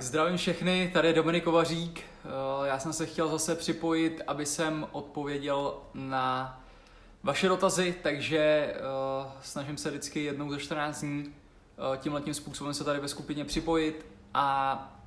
[0.00, 2.00] Tak zdravím všechny, tady je Dominik Kovařík.
[2.00, 6.60] Eh, já jsem se chtěl zase připojit, aby jsem odpověděl na
[7.22, 8.78] vaše dotazy, takže eh,
[9.42, 14.06] snažím se vždycky jednou ze 14 dní eh, tímhletím způsobem se tady ve skupině připojit
[14.34, 15.00] a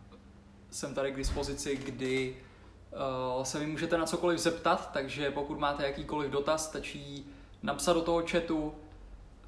[0.71, 2.37] jsem tady k dispozici, kdy
[3.43, 7.27] se mi můžete na cokoliv zeptat, takže pokud máte jakýkoliv dotaz, stačí
[7.63, 8.75] napsat do toho chatu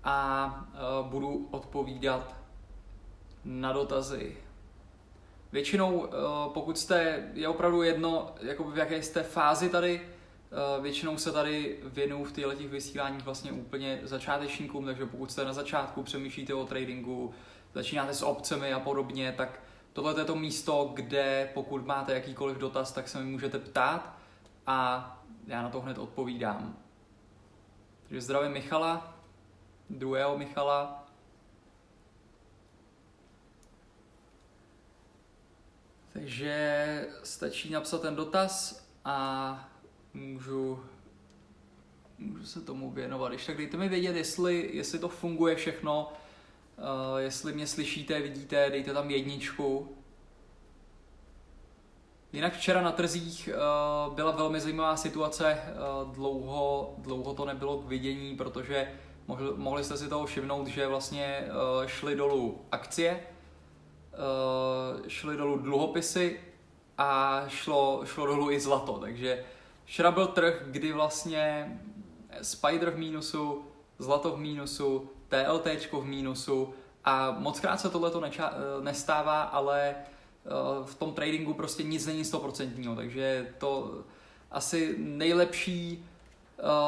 [0.04, 0.66] a
[1.02, 2.36] budu odpovídat
[3.44, 4.45] na dotazy.
[5.56, 6.10] Většinou, eh,
[6.54, 11.80] pokud jste, je opravdu jedno, jako v jaké jste fázi tady, eh, většinou se tady
[11.84, 16.66] věnuju v těchto těch vysíláních vlastně úplně začátečníkům, takže pokud jste na začátku, přemýšlíte o
[16.66, 17.34] tradingu,
[17.74, 19.60] začínáte s obcemi a podobně, tak
[19.94, 24.14] tohle je to místo, kde pokud máte jakýkoliv dotaz, tak se mi můžete ptát
[24.68, 25.10] a
[25.48, 26.78] já na to hned odpovídám.
[28.04, 29.14] Takže zdravím Michala,
[29.90, 31.05] druhého Michala,
[36.16, 39.70] Takže stačí napsat ten dotaz a
[40.14, 40.84] můžu,
[42.18, 43.30] můžu se tomu věnovat.
[43.30, 46.14] Když tak dejte mi vědět, jestli, jestli to funguje všechno,
[46.78, 49.98] uh, jestli mě slyšíte, vidíte, dejte tam jedničku.
[52.34, 53.50] Jinak včera na trzích
[54.08, 55.60] uh, byla velmi zajímavá situace,
[56.04, 58.92] uh, dlouho, dlouho to nebylo k vidění, protože
[59.28, 61.48] mohli, mohli jste si toho všimnout, že vlastně
[61.86, 63.20] šly dolů akcie,
[65.08, 66.40] šly dolů dluhopisy
[66.98, 68.94] a šlo, šlo dolů i zlato.
[68.94, 69.44] Takže
[69.86, 71.72] včera byl trh, kdy vlastně
[72.42, 73.66] Spider v mínusu,
[74.00, 76.74] zlato v mínusu, TLT v mínusu
[77.06, 79.96] a moc krát se tohle neča- eh, nestává, ale
[80.46, 84.00] uh, v tom tradingu prostě nic není stoprocentního, takže to
[84.52, 86.06] asi nejlepší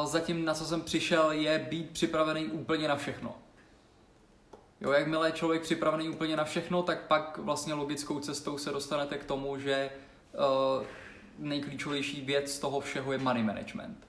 [0.04, 3.36] zatím, na co jsem přišel, je být připravený úplně na všechno.
[4.82, 9.18] Jo, jakmile je člověk připravený úplně na všechno, tak pak vlastně logickou cestou se dostanete
[9.18, 9.90] k tomu, že
[10.80, 10.86] uh,
[11.38, 14.08] nejklíčovější věc z toho všeho je money management.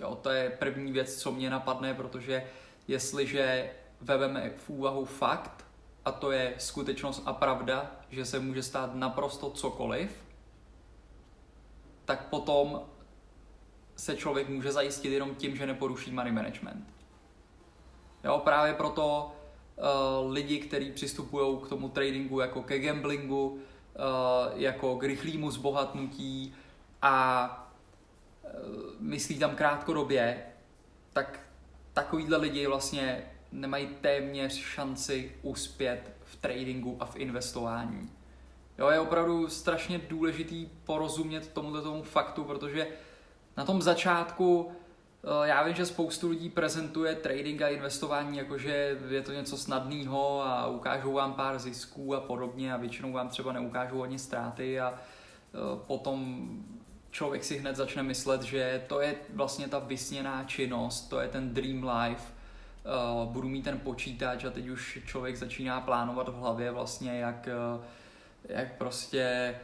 [0.00, 2.46] Jo, to je první věc, co mě napadne, protože
[2.88, 3.70] jestliže
[4.00, 5.64] vezmeme v úvahu fakt,
[6.04, 10.24] a to je skutečnost a pravda, že se může stát naprosto cokoliv,
[12.04, 12.82] tak potom
[13.96, 16.86] se člověk může zajistit jenom tím, že neporuší money management.
[18.24, 19.32] Jo, právě proto
[19.76, 23.58] uh, lidi, kteří přistupují k tomu tradingu jako ke gamblingu, uh,
[24.54, 26.54] jako k rychlému zbohatnutí
[27.02, 27.68] a
[28.44, 28.50] uh,
[28.98, 30.42] myslí tam krátkodobě,
[31.12, 31.40] tak
[31.92, 38.10] takovýhle lidi vlastně nemají téměř šanci uspět v tradingu a v investování.
[38.78, 42.88] Jo, je opravdu strašně důležitý porozumět tomuto tomu faktu, protože
[43.56, 44.81] na tom začátku Eh,
[45.44, 50.66] já vím, že spoustu lidí prezentuje trading a investování jakože je to něco snadného a
[50.66, 55.58] ukážou vám pár zisků a podobně a většinou vám třeba neukážou ani ztráty a eh,
[55.86, 56.48] potom
[57.10, 61.54] člověk si hned začne myslet, že to je vlastně ta vysněná činnost, to je ten
[61.54, 62.32] dream life,
[62.84, 67.48] eh, budu mít ten počítač a teď už člověk začíná plánovat v hlavě vlastně, jak,
[68.48, 69.54] jak prostě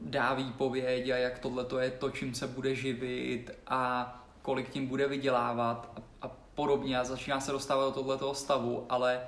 [0.00, 3.50] dá výpověď a jak tohle to je to, čím se bude živit.
[3.66, 8.86] A kolik tím bude vydělávat a, a podobně a začíná se dostávat do tohoto stavu,
[8.88, 9.20] ale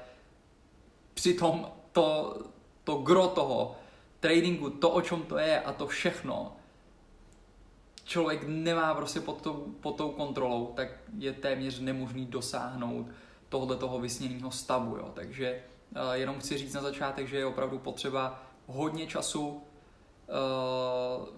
[1.14, 2.38] přitom to,
[2.84, 3.76] to gro toho
[4.20, 6.56] tradingu, to, o čem to je a to všechno,
[8.04, 13.06] člověk nemá prostě pod tou, pod tou kontrolou, tak je téměř nemožný dosáhnout
[13.48, 14.96] tohle toho vysněného stavu.
[14.96, 15.10] Jo.
[15.14, 15.62] Takže
[15.96, 19.62] uh, jenom chci říct na začátek, že je opravdu potřeba hodně času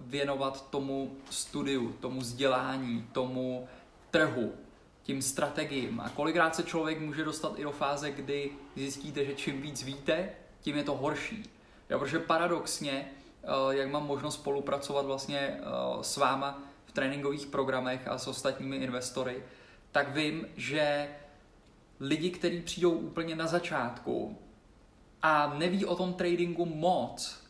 [0.00, 3.68] věnovat tomu studiu, tomu vzdělání, tomu
[4.10, 4.52] trhu,
[5.02, 6.00] tím strategiím.
[6.00, 10.28] A kolikrát se člověk může dostat i do fáze, kdy zjistíte, že čím víc víte,
[10.60, 11.42] tím je to horší.
[11.90, 13.10] Jo, protože paradoxně,
[13.66, 15.60] uh, jak mám možnost spolupracovat vlastně
[15.96, 19.42] uh, s váma v tréninkových programech a s ostatními investory,
[19.92, 21.08] tak vím, že
[22.00, 24.38] lidi, kteří přijdou úplně na začátku
[25.22, 27.43] a neví o tom tradingu moc,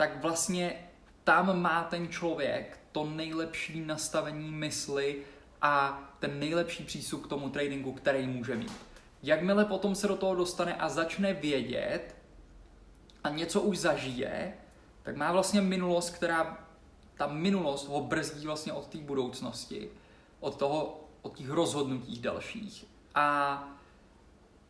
[0.00, 0.88] tak vlastně
[1.24, 5.22] tam má ten člověk to nejlepší nastavení mysli
[5.62, 8.72] a ten nejlepší přístup k tomu tradingu, který může mít.
[9.22, 12.16] Jakmile potom se do toho dostane a začne vědět
[13.24, 14.54] a něco už zažije,
[15.02, 16.58] tak má vlastně minulost, která
[17.14, 19.90] ta minulost ho brzdí vlastně od té budoucnosti,
[20.40, 22.86] od toho, od těch rozhodnutí dalších.
[23.14, 23.68] A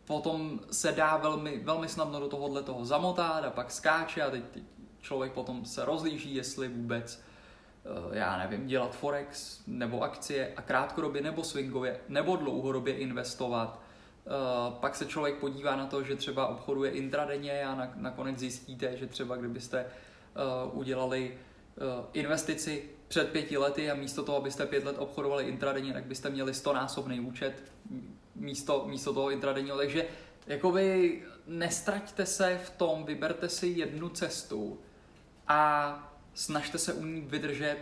[0.05, 4.45] potom se dá velmi, velmi snadno do tohohle toho zamotat a pak skáče a teď,
[4.51, 7.23] teď člověk potom se rozlíží, jestli vůbec,
[7.85, 13.81] eh, já nevím, dělat forex nebo akcie a krátkodobě nebo swingově nebo dlouhodobě investovat.
[14.27, 14.31] Eh,
[14.81, 19.07] pak se člověk podívá na to, že třeba obchoduje intradenně a na, nakonec zjistíte, že
[19.07, 19.85] třeba kdybyste
[20.65, 21.39] uh, udělali
[22.13, 26.55] investici před pěti lety a místo toho, abyste pět let obchodovali intradenně, tak byste měli
[26.55, 27.63] stonásobný účet
[28.35, 29.77] místo, místo toho intradenního.
[29.77, 30.07] Takže
[30.47, 34.79] jakoby nestraťte se v tom, vyberte si jednu cestu
[35.51, 37.77] a snažte se u ní vydržet,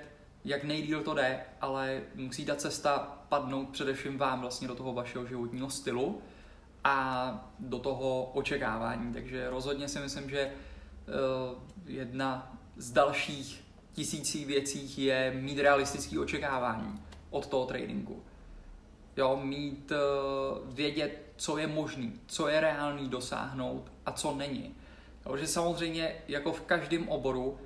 [0.45, 5.27] jak nejdíl to jde, ale musí ta cesta padnout především vám vlastně do toho vašeho
[5.27, 6.23] životního stylu
[6.85, 9.13] a do toho očekávání.
[9.13, 17.03] Takže rozhodně si myslím, že uh, jedna z dalších tisící věcí je mít realistické očekávání
[17.31, 18.23] od toho tradingu.
[19.17, 24.75] Jo, mít, uh, vědět, co je možný, co je reálný dosáhnout a co není.
[25.37, 27.59] Že samozřejmě, jako v každém oboru,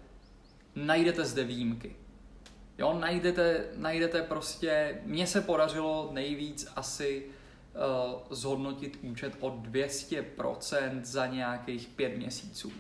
[0.75, 1.97] najdete zde výjimky.
[2.79, 11.27] Jo, najdete, najdete prostě, mně se podařilo nejvíc asi uh, zhodnotit účet o 200% za
[11.27, 12.73] nějakých pět měsíců.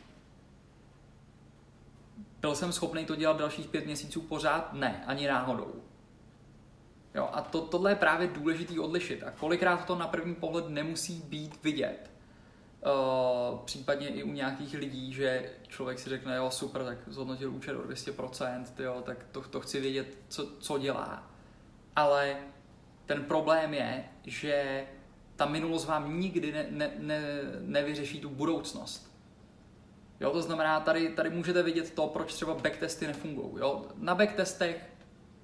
[2.40, 4.72] Byl jsem schopný to dělat dalších pět měsíců pořád?
[4.72, 5.74] Ne, ani náhodou.
[7.14, 9.22] Jo, a to, tohle je právě důležitý odlišit.
[9.22, 12.11] A kolikrát to na první pohled nemusí být vidět.
[12.86, 17.76] Uh, případně i u nějakých lidí, že člověk si řekne, jo super, tak zhodnotil účet
[17.76, 21.30] o 200%, tyjo, tak to, to chci vědět, co, co dělá.
[21.96, 22.36] Ale
[23.06, 24.84] ten problém je, že
[25.36, 27.20] ta minulost vám nikdy ne, ne, ne,
[27.60, 29.12] nevyřeší tu budoucnost.
[30.20, 33.52] Jo, to znamená, tady, tady můžete vidět to, proč třeba backtesty nefungují.
[33.58, 33.86] Jo?
[33.96, 34.90] Na backtestech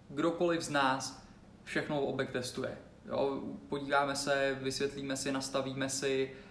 [0.09, 1.27] kdokoliv z nás
[1.65, 2.79] všechno backtestuje.
[3.07, 3.43] Jo?
[3.69, 6.48] Podíváme se, vysvětlíme si, nastavíme si, uh,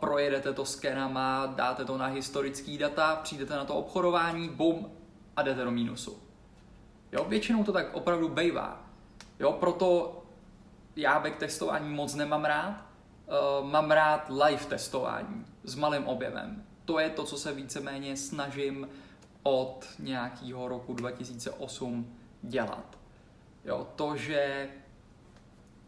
[0.00, 4.92] projedete to skenama, dáte to na historický data, přijdete na to obchodování, bum,
[5.36, 6.18] a jdete do mínusu.
[7.12, 8.80] Jo, většinou to tak opravdu bejvá.
[9.40, 10.18] Jo, proto
[10.96, 12.84] já backtestování moc nemám rád.
[13.26, 18.88] Uh, mám rád live testování s malým objemem to je to, co se víceméně snažím
[19.42, 22.98] od nějakého roku 2008 dělat.
[23.64, 24.68] Jo, to, že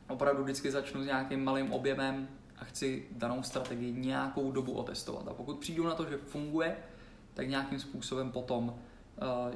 [0.09, 2.29] opravdu vždycky začnu s nějakým malým objemem
[2.59, 5.29] a chci danou strategii nějakou dobu otestovat.
[5.29, 6.77] A pokud přijdu na to, že funguje,
[7.35, 8.75] tak nějakým způsobem potom uh,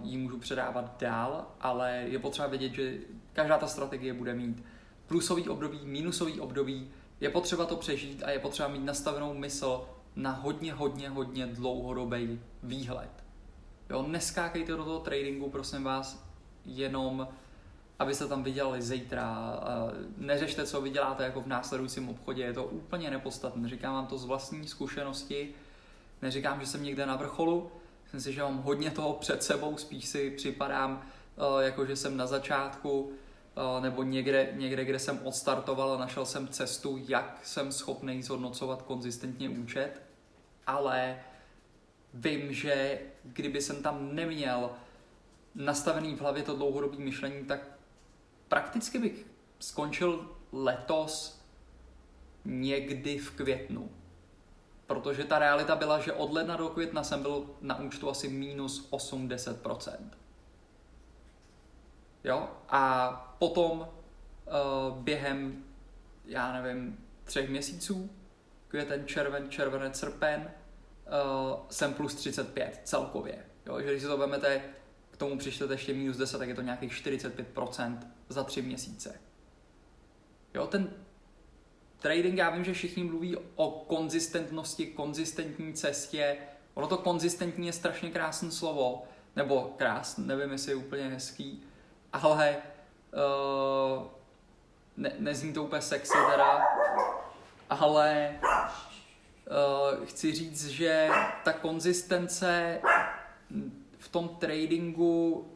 [0.03, 2.99] ji můžu předávat dál, ale je potřeba vědět, že
[3.33, 4.65] každá ta strategie bude mít
[5.07, 10.31] plusový období, minusový období, je potřeba to přežít a je potřeba mít nastavenou mysl na
[10.31, 13.25] hodně, hodně, hodně dlouhodobý výhled.
[13.91, 16.27] Jo, neskákejte do toho tradingu, prosím vás,
[16.65, 17.29] jenom
[18.01, 19.61] abyste tam vydělali zítra.
[20.17, 23.69] Neřešte, co vyděláte jako v následujícím obchodě, je to úplně nepodstatné.
[23.69, 25.55] Říkám vám to z vlastní zkušenosti,
[26.23, 27.71] neříkám, že jsem někde na vrcholu,
[28.03, 31.03] myslím si, že mám hodně toho před sebou, spíš si připadám,
[31.61, 33.13] e, jako že jsem na začátku,
[33.57, 38.83] e, nebo někde, někde, kde jsem odstartoval a našel jsem cestu, jak jsem schopný zhodnocovat
[38.83, 40.11] konzistentně účet
[40.71, 41.19] ale
[42.15, 44.71] vím, že kdyby jsem tam neměl
[45.55, 47.61] nastavený v hlavě to dlouhodobé myšlení, tak
[48.51, 49.27] prakticky bych
[49.59, 51.41] skončil letos
[52.45, 53.91] někdy v květnu.
[54.87, 58.91] Protože ta realita byla, že od ledna do května jsem byl na účtu asi minus
[58.91, 59.93] 80%.
[62.25, 62.49] Jo?
[62.69, 65.65] A potom uh, během,
[66.25, 68.11] já nevím, třech měsíců,
[68.69, 73.45] květen, červen, červenec, srpen, uh, jsem plus 35 celkově.
[73.67, 74.63] Jo, že když si to vezmete,
[75.21, 77.99] tomu přišlete ještě minus 10, tak je to nějakých 45%
[78.29, 79.21] za tři měsíce.
[80.55, 80.91] Jo, ten
[81.99, 86.37] trading, já vím, že všichni mluví o konzistentnosti, konzistentní cestě.
[86.75, 89.05] Ono to konzistentní je strašně krásné slovo,
[89.37, 91.63] nebo krásný, nevím, jestli je úplně hezký,
[92.13, 92.57] ale
[93.13, 94.07] uh,
[94.97, 96.67] ne, nezní to úplně sexy teda,
[97.71, 101.09] ale uh, chci říct, že
[101.45, 102.81] ta konzistence
[104.01, 105.47] v tom tradingu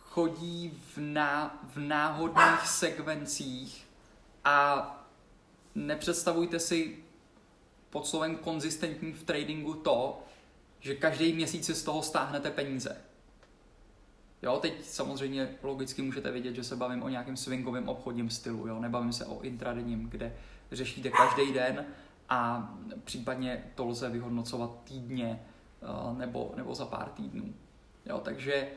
[0.00, 3.86] chodí v, ná, v náhodných sekvencích
[4.44, 4.88] a
[5.74, 6.98] nepředstavujte si
[7.90, 10.22] pod slovem konzistentní v tradingu to,
[10.80, 12.96] že každý měsíc si z toho stáhnete peníze.
[14.42, 18.80] Jo, teď samozřejmě logicky můžete vědět, že se bavím o nějakém swingovém obchodním stylu, jo,
[18.80, 20.36] nebavím se o intradenním, kde
[20.72, 21.86] řešíte každý den
[22.28, 22.70] a
[23.04, 25.40] případně to lze vyhodnocovat týdně
[26.16, 27.54] nebo, nebo za pár týdnů.
[28.06, 28.74] Jo, takže eh,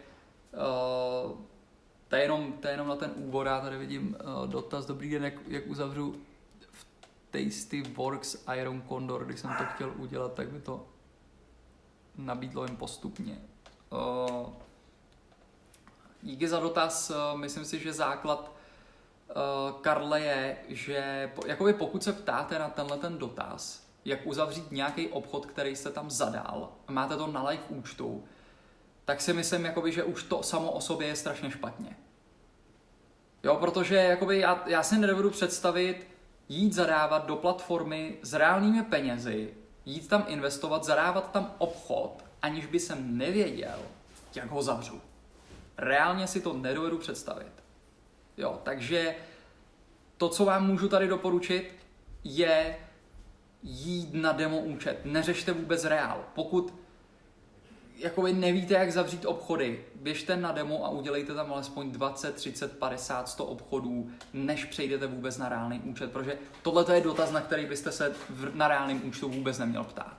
[2.07, 5.09] to je, jenom, to je jenom na ten úvod, já tady vidím uh, dotaz, dobrý
[5.09, 6.15] den, jak, jak uzavřu
[6.71, 6.85] v
[7.31, 10.87] Tasty Works Iron Condor, když jsem to chtěl udělat, tak by to
[12.15, 13.41] nabídlo jen postupně.
[16.21, 18.51] Díky za dotaz, myslím si, že základ
[19.81, 25.45] Karle, je, že jakoby pokud se ptáte na tenhle ten dotaz, jak uzavřít nějaký obchod,
[25.45, 28.23] který jste tam zadal, máte to na live účtu,
[29.05, 31.97] tak si myslím, jakoby, že už to samo o sobě je strašně špatně.
[33.43, 36.07] Jo, protože jakoby já, já si nedovedu představit
[36.49, 39.53] jít zadávat do platformy s reálnými penězi,
[39.85, 43.79] jít tam investovat, zadávat tam obchod, aniž by jsem nevěděl,
[44.35, 45.01] jak ho zavřu.
[45.77, 47.51] Reálně si to nedovedu představit.
[48.37, 49.15] Jo, takže
[50.17, 51.71] to, co vám můžu tady doporučit,
[52.23, 52.77] je
[53.67, 54.99] jít na demo účet.
[55.05, 56.25] Neřešte vůbec reál.
[56.35, 56.73] Pokud
[57.97, 63.29] jakoby nevíte, jak zavřít obchody, běžte na demo a udělejte tam alespoň 20, 30, 50,
[63.29, 67.91] 100 obchodů, než přejdete vůbec na reálný účet, protože tohle je dotaz, na který byste
[67.91, 68.15] se
[68.53, 70.17] na reálném účtu vůbec neměl ptát.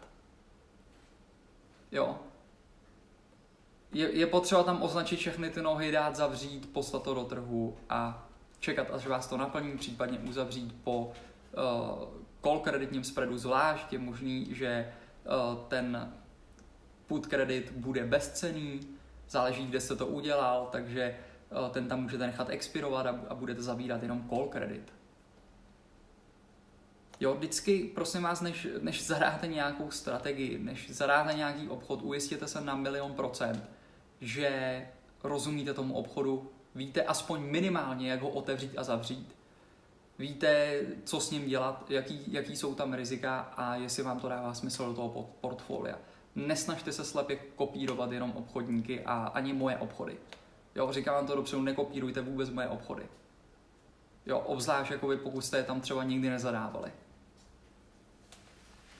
[1.92, 2.18] Jo.
[3.92, 8.28] Je, je potřeba tam označit všechny ty nohy, dát zavřít, poslat to do trhu a
[8.60, 13.92] čekat, až vás to naplní, případně uzavřít po uh, call kreditním spreadu zvlášť.
[13.92, 14.92] Je možný, že
[15.24, 16.12] uh, ten
[17.06, 18.80] put kredit bude bezcený,
[19.28, 24.02] záleží, kde se to udělal, takže eh, ten tam můžete nechat expirovat a budete zabírat
[24.02, 24.92] jenom call kredit.
[27.20, 32.60] Jo, vždycky, prosím vás, než, než zadáte nějakou strategii, než zadáte nějaký obchod, ujistěte se
[32.60, 33.70] na milion procent,
[34.20, 34.86] že
[35.22, 39.37] rozumíte tomu obchodu, víte aspoň minimálně, jak ho otevřít a zavřít,
[40.18, 44.54] víte, co s ním dělat, jaký, jaký jsou tam rizika a jestli vám to dává
[44.54, 45.98] smysl do toho portfolia
[46.46, 50.16] nesnažte se slepě kopírovat jenom obchodníky a ani moje obchody.
[50.74, 53.06] Jo, říkám vám to dopředu, nekopírujte vůbec moje obchody.
[54.26, 56.92] Jo, obzvlášť jakoby, pokud jste je tam třeba nikdy nezadávali.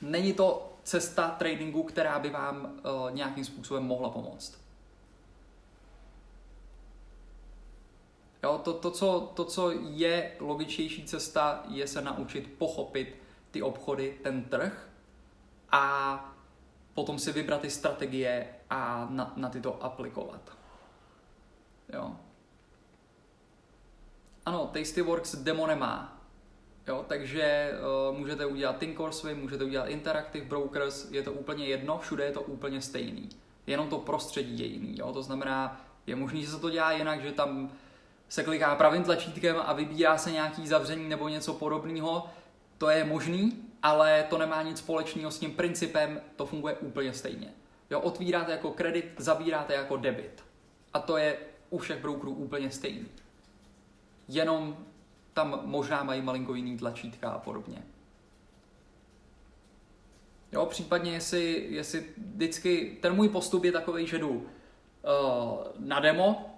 [0.02, 4.58] Není to cesta tradingu, která by vám uh, nějakým způsobem mohla pomoct.
[8.42, 13.16] Jo, to, to, co, to, co je logičtější cesta, je se naučit pochopit
[13.50, 14.88] ty obchody, ten trh
[15.70, 16.34] a
[16.94, 20.58] potom si vybrat ty strategie a na, na ty to aplikovat.
[21.92, 22.16] Jo.
[24.46, 26.22] Ano, Tastyworks demo nemá.
[26.88, 27.72] Jo, takže
[28.10, 32.42] uh, můžete udělat Thinkorsway, můžete udělat Interactive Brokers, je to úplně jedno, všude je to
[32.42, 33.28] úplně stejný.
[33.66, 34.98] Jenom to prostředí je jiný.
[34.98, 35.12] Jo?
[35.12, 37.70] To znamená, je možné, že se to dělá jinak, že tam
[38.28, 42.26] se kliká pravým tlačítkem a vybírá se nějaký zavření nebo něco podobného.
[42.78, 47.52] To je možný, ale to nemá nic společného s tím principem, to funguje úplně stejně.
[47.90, 50.44] Jo, otvíráte jako kredit, zabíráte jako debit.
[50.94, 51.38] A to je
[51.70, 53.06] u všech brokerů úplně stejný.
[54.28, 54.76] Jenom
[55.32, 57.82] tam možná mají malinko jiný tlačítka a podobně.
[60.52, 64.46] Jo, případně jestli, jestli vždycky, ten můj postup je takový, že jdu uh,
[65.78, 66.57] na demo,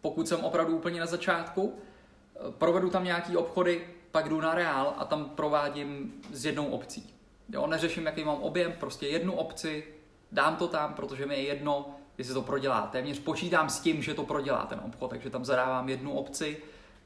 [0.00, 4.94] pokud jsem opravdu úplně na začátku, uh, provedu tam nějaký obchody, pak jdu na reál
[4.98, 7.14] a tam provádím s jednou obcí.
[7.48, 9.84] Jo, neřeším, jaký mám objem, prostě jednu obci,
[10.32, 12.86] dám to tam, protože mi je jedno, jestli to prodělá.
[12.86, 16.62] Téměř počítám s tím, že to prodělá ten obchod, takže tam zadávám jednu obci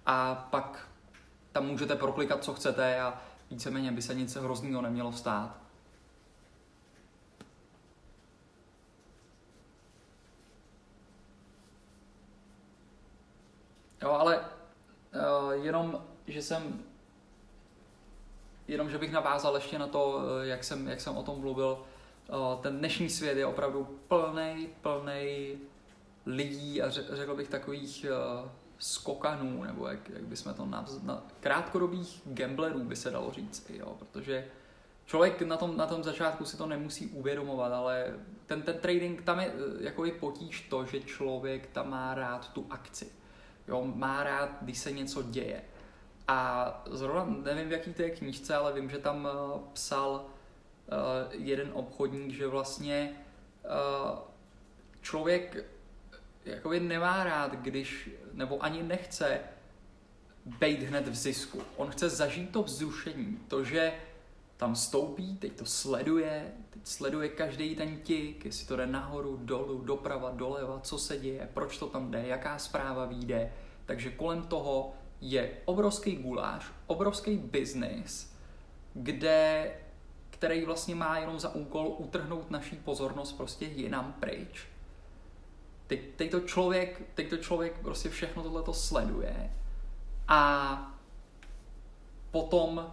[0.07, 0.89] a pak
[1.53, 5.62] tam můžete proklikat, co chcete a víceméně by se nic hroznýho nemělo stát.
[14.03, 16.83] Jo, ale uh, jenom, že jsem
[18.69, 21.79] jenom, že bych navázal ještě na to, eh, jak jsem, jak jsem o tom mluvil,
[22.29, 22.33] eh,
[22.63, 25.59] ten dnešní svět je opravdu plný, plný
[26.27, 28.07] lidí a řekl bych takových
[28.79, 30.87] skokanů, nebo jak, jak bychom to na,
[31.41, 34.47] krátkodobých gamblerů by se dalo říct, jo, protože
[35.07, 38.15] člověk na tom, na tom začátku si to nemusí uvědomovat, ale
[38.47, 42.67] ten, ten trading, tam je jako i potíž to, že člověk tam má rád tu
[42.71, 43.22] akci.
[43.69, 45.63] Jo, má rád, když se něco děje.
[46.29, 50.99] A zrovna nevím, v jaký to je knížce, ale vím, že tam uh, psal uh,
[51.31, 53.13] jeden obchodník, že vlastně
[53.65, 54.19] uh,
[55.01, 55.65] člověk
[56.45, 59.41] jakoby nemá rád, když, nebo ani nechce
[60.45, 61.63] být hned v zisku.
[61.77, 63.93] On chce zažít to vzrušení, to, že
[64.57, 69.81] tam stoupí, teď to sleduje, teď sleduje každý ten tik, jestli to jde nahoru, dolů,
[69.85, 73.53] doprava, doleva, co se děje, proč to tam jde, jaká zpráva vyjde.
[73.87, 78.33] Takže kolem toho je obrovský guláš, obrovský biznis,
[78.95, 79.71] kde,
[80.31, 84.67] který vlastně má jenom za úkol utrhnout naší pozornost prostě jinam pryč.
[85.87, 89.53] Teď, teď, to člověk, teď to člověk prostě všechno tohleto sleduje
[90.29, 90.99] a
[92.31, 92.93] potom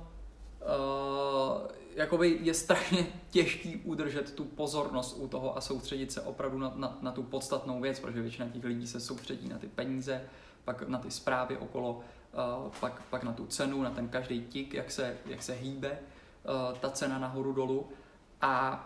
[0.62, 6.74] uh, jakoby je strašně těžký udržet tu pozornost u toho a soustředit se opravdu na,
[6.76, 10.22] na, na tu podstatnou věc, protože většina těch lidí se soustředí na ty peníze,
[10.66, 14.74] pak na ty zprávy okolo, uh, pak, pak na tu cenu, na ten každý tik,
[14.74, 17.88] jak se, jak se hýbe uh, ta cena nahoru dolů.
[18.42, 18.86] A,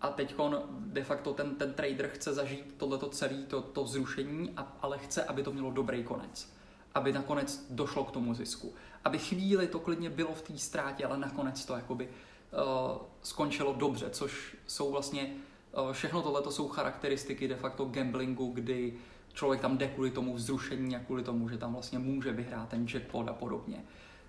[0.00, 0.34] a teď
[0.78, 5.24] de facto ten, ten trader chce zažít tohleto celé, to, to vzrušení, a, ale chce,
[5.24, 6.52] aby to mělo dobrý konec.
[6.94, 8.72] Aby nakonec došlo k tomu zisku.
[9.04, 14.10] Aby chvíli to klidně bylo v té ztrátě, ale nakonec to jakoby uh, skončilo dobře,
[14.10, 15.34] což jsou vlastně
[15.72, 18.94] uh, všechno tohle jsou charakteristiky de facto gamblingu, kdy
[19.32, 22.86] člověk tam jde kvůli tomu vzrušení a kvůli tomu, že tam vlastně může vyhrát ten
[22.94, 23.84] jackpot a podobně.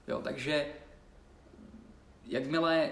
[0.08, 0.68] Jo, takže
[2.26, 2.92] jakmile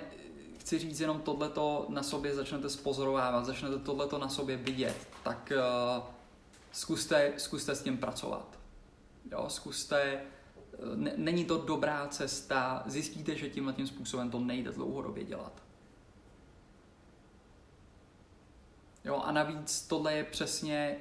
[0.58, 6.04] chci říct jenom tohleto na sobě začnete spozorovávat, začnete tohleto na sobě vidět, tak uh,
[6.72, 8.60] zkuste, zkuste s tím pracovat.
[9.32, 10.22] Jo, zkuste,
[11.16, 15.64] není to dobrá cesta, zjistíte, že tímhle tím způsobem to nejde dlouhodobě dělat.
[19.06, 20.98] Jo, a navíc tohle je přesně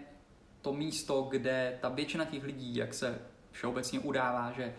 [0.63, 3.19] to místo, kde ta většina těch lidí, jak se
[3.51, 4.75] všeobecně udává, že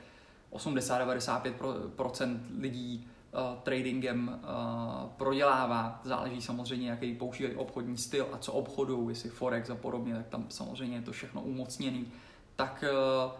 [0.51, 6.01] 80-95% lidí uh, tradingem uh, prodělává.
[6.03, 10.45] Záleží samozřejmě, jaký používají obchodní styl a co obchodují, jestli Forex a podobně, tak tam
[10.49, 12.11] samozřejmě je to všechno umocněný.
[12.55, 12.83] Tak
[13.27, 13.31] uh,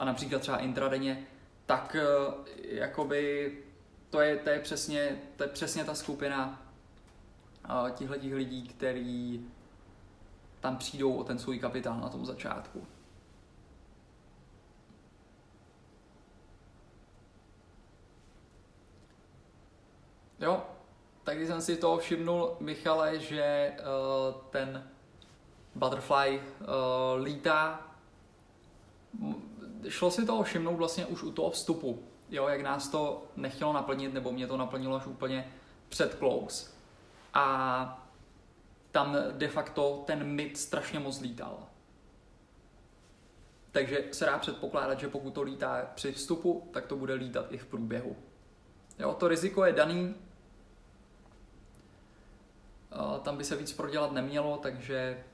[0.00, 1.26] a například třeba intradenně,
[1.66, 1.96] tak
[2.28, 3.52] uh, jakoby
[4.10, 6.62] to je, to je, přesně, to je přesně ta skupina
[7.70, 9.46] uh, těchto lidí, který
[10.60, 12.86] tam přijdou o ten svůj kapitál na tom začátku.
[20.38, 20.66] Jo,
[21.24, 24.90] tak jsem si toho všimnul, Michale, že uh, ten
[25.74, 26.66] butterfly uh,
[27.22, 27.86] lítá.
[29.88, 34.14] Šlo si toho všimnout vlastně už u toho vstupu, jo, jak nás to nechtělo naplnit,
[34.14, 35.52] nebo mě to naplnilo až úplně
[35.88, 36.70] před close.
[37.34, 38.06] A
[38.90, 41.58] tam de facto ten mit strašně moc lítal.
[43.72, 47.58] Takže se dá předpokládat, že pokud to lítá při vstupu, tak to bude lítat i
[47.58, 48.16] v průběhu.
[48.98, 50.14] Jo, to riziko je daný,
[53.22, 55.24] tam by se víc prodělat nemělo, takže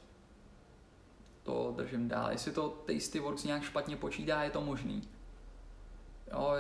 [1.46, 2.30] to držím dál.
[2.30, 5.02] Jestli to Tastyworks nějak špatně počítá, je to možný.
[6.32, 6.52] Jo,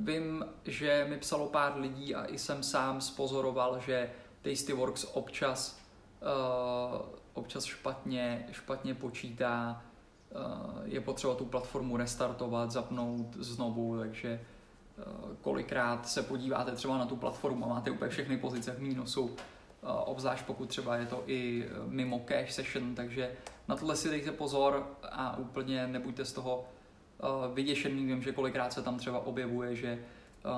[0.00, 4.10] vím, že mi psalo pár lidí a i jsem sám spozoroval, že
[4.42, 5.80] Tastyworks občas,
[6.20, 7.00] uh,
[7.34, 9.82] občas špatně, špatně počítá,
[10.30, 14.40] uh, je potřeba tu platformu restartovat, zapnout znovu, takže
[14.98, 19.36] uh, kolikrát se podíváte třeba na tu platformu a máte úplně všechny pozice v mínusu,
[20.04, 23.30] obzvlášť pokud třeba je to i e, mimo cache session, takže
[23.68, 28.06] na tohle si dejte pozor a úplně nebuďte z toho e, vyděšený.
[28.06, 29.98] Vím, že kolikrát se tam třeba objevuje, že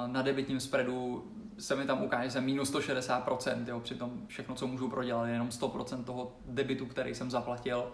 [0.06, 1.24] na debitním spreadu
[1.58, 5.32] se mi tam ukáže, že jsem minus 160%, jo, přitom všechno, co můžu prodělat, je
[5.32, 7.92] jenom 100% toho debitu, který jsem zaplatil.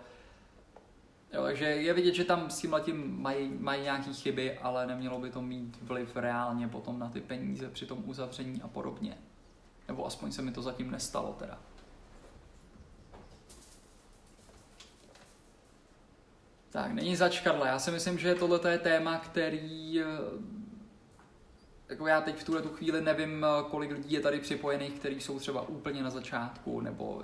[1.33, 5.19] Jo, takže je vidět, že tam s tím letím mají, mají nějaké chyby, ale nemělo
[5.19, 9.19] by to mít vliv reálně potom na ty peníze při tom uzavření a podobně.
[9.89, 11.59] Nebo aspoň se mi to zatím nestalo teda.
[16.71, 17.69] Tak, není zač, Karle.
[17.69, 20.05] Já si myslím, že tohle je téma, který eh,
[21.89, 25.21] jako já teď v tuhle tu chvíli nevím, eh, kolik lidí je tady připojených, kteří
[25.21, 27.23] jsou třeba úplně na začátku, nebo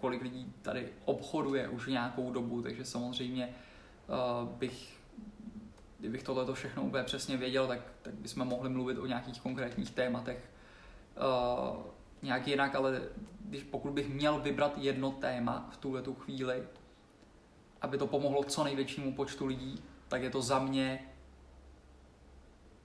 [0.00, 3.48] kolik lidí tady obchoduje už nějakou dobu, takže samozřejmě
[4.08, 4.96] uh, bych,
[5.98, 10.50] kdybych tohle všechno úplně přesně věděl, tak, tak bychom mohli mluvit o nějakých konkrétních tématech.
[12.26, 13.02] Nějak jinak, ale
[13.40, 16.62] když, pokud bych měl vybrat jedno téma v tuhle tu chvíli,
[17.80, 21.12] aby to pomohlo co největšímu počtu lidí, tak je to za mě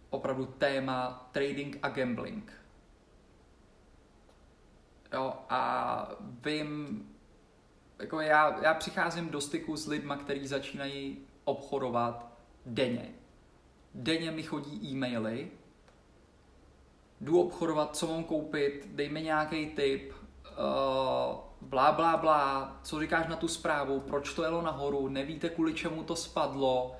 [0.10, 2.54] opravdu téma trading a gambling.
[5.14, 7.04] Jo, a vím,
[8.00, 13.10] jako já, já přicházím do styku s lidma, kteří začínají obchodovat denně.
[13.94, 15.52] Denně mi chodí e-maily,
[17.22, 23.28] jdu obchodovat, co mám koupit, dej mi nějaký tip, uh, blá, blá, blá, co říkáš
[23.28, 26.96] na tu zprávu, proč to jelo nahoru, nevíte, kvůli čemu to spadlo,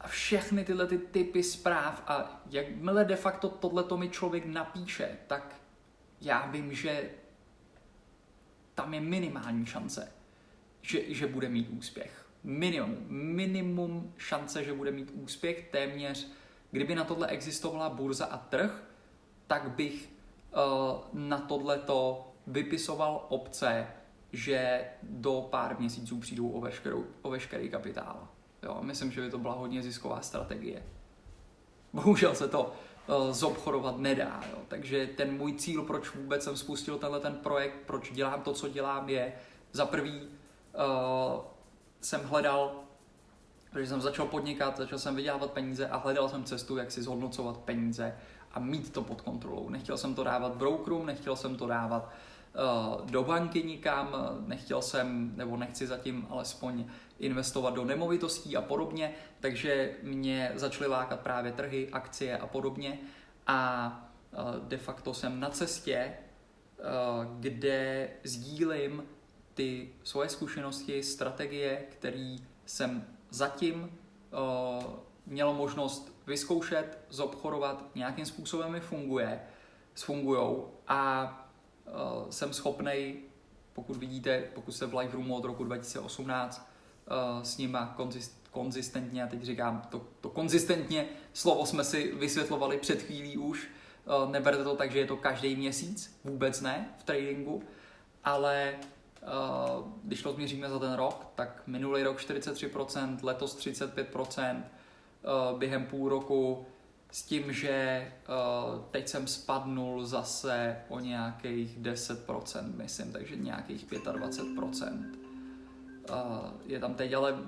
[0.00, 5.18] a všechny tyhle ty typy zpráv a jakmile de facto tohle to mi člověk napíše,
[5.26, 5.60] tak
[6.20, 7.10] já vím, že
[8.74, 10.12] tam je minimální šance,
[10.82, 12.26] že, že bude mít úspěch.
[12.44, 16.28] Minimum, minimum šance, že bude mít úspěch, téměř,
[16.70, 18.89] kdyby na tohle existovala burza a trh,
[19.50, 20.12] tak bych
[20.52, 20.60] uh,
[21.12, 23.86] na tohleto vypisoval obce,
[24.32, 28.28] že do pár měsíců přijdou o, veškerou, o veškerý kapitál.
[28.62, 30.82] Jo, myslím, že by to byla hodně zisková strategie.
[31.92, 32.62] Bohužel se to
[33.06, 34.40] uh, zobchodovat nedá.
[34.50, 34.58] Jo.
[34.68, 38.68] Takže ten můj cíl, proč vůbec jsem spustil tenhle ten projekt, proč dělám to, co
[38.68, 39.32] dělám, je
[39.72, 41.42] za prvý uh,
[42.00, 42.80] jsem hledal
[43.70, 47.56] protože jsem začal podnikat, začal jsem vydělávat peníze a hledal jsem cestu, jak si zhodnocovat
[47.56, 48.16] peníze
[48.52, 49.68] a mít to pod kontrolou.
[49.68, 52.12] Nechtěl jsem to dávat brokerům, nechtěl jsem to dávat
[53.00, 56.84] uh, do banky nikam, nechtěl jsem, nebo nechci zatím alespoň
[57.18, 62.98] investovat do nemovitostí a podobně, takže mě začaly lákat právě trhy, akcie a podobně
[63.46, 66.12] a uh, de facto jsem na cestě,
[66.78, 69.04] uh, kde sdílím
[69.54, 72.36] ty svoje zkušenosti, strategie, které
[72.66, 74.84] jsem zatím uh,
[75.26, 79.40] měl možnost vyzkoušet, zobchodovat, nějakým způsobem mi funguje,
[79.94, 81.00] fungujou a
[81.86, 83.14] uh, jsem schopný,
[83.72, 86.70] pokud vidíte, pokud jste v Live Roomu od roku 2018
[87.10, 92.78] uh, s nima konzist, konzistentně, a teď říkám to, to konzistentně, slovo jsme si vysvětlovali
[92.78, 93.68] před chvílí už,
[94.24, 97.62] uh, neberte to tak, že je to každý měsíc, vůbec ne v tradingu,
[98.24, 98.74] ale
[99.20, 104.62] Uh, když to změříme za ten rok, tak minulý rok 43%, letos 35%, uh,
[105.58, 106.66] během půl roku
[107.12, 115.04] s tím, že uh, teď jsem spadnul zase o nějakých 10%, myslím, takže nějakých 25%.
[116.66, 117.38] Je tam teď, ale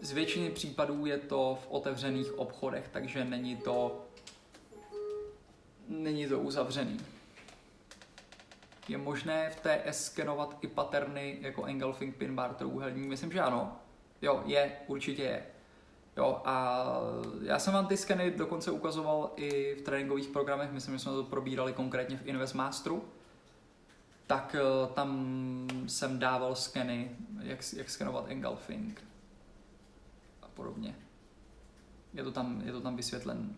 [0.00, 4.06] z většiny případů je to v otevřených obchodech, takže není to,
[5.88, 7.00] není to uzavřený.
[8.88, 13.08] Je možné v TS skenovat i paterny jako engulfing pin bar trůhelník?
[13.08, 13.76] Myslím, že ano.
[14.22, 15.46] Jo, je, určitě je.
[16.16, 16.86] Jo, a
[17.42, 21.24] já jsem vám ty skeny dokonce ukazoval i v tréninkových programech, myslím, že jsme to
[21.24, 23.04] probírali konkrétně v Invest Masteru.
[24.26, 27.10] Tak eh, tam jsem dával skeny,
[27.42, 29.04] jak, jak skenovat engulfing
[30.42, 30.96] a podobně.
[32.14, 33.56] Je to tam, je to tam vysvětlen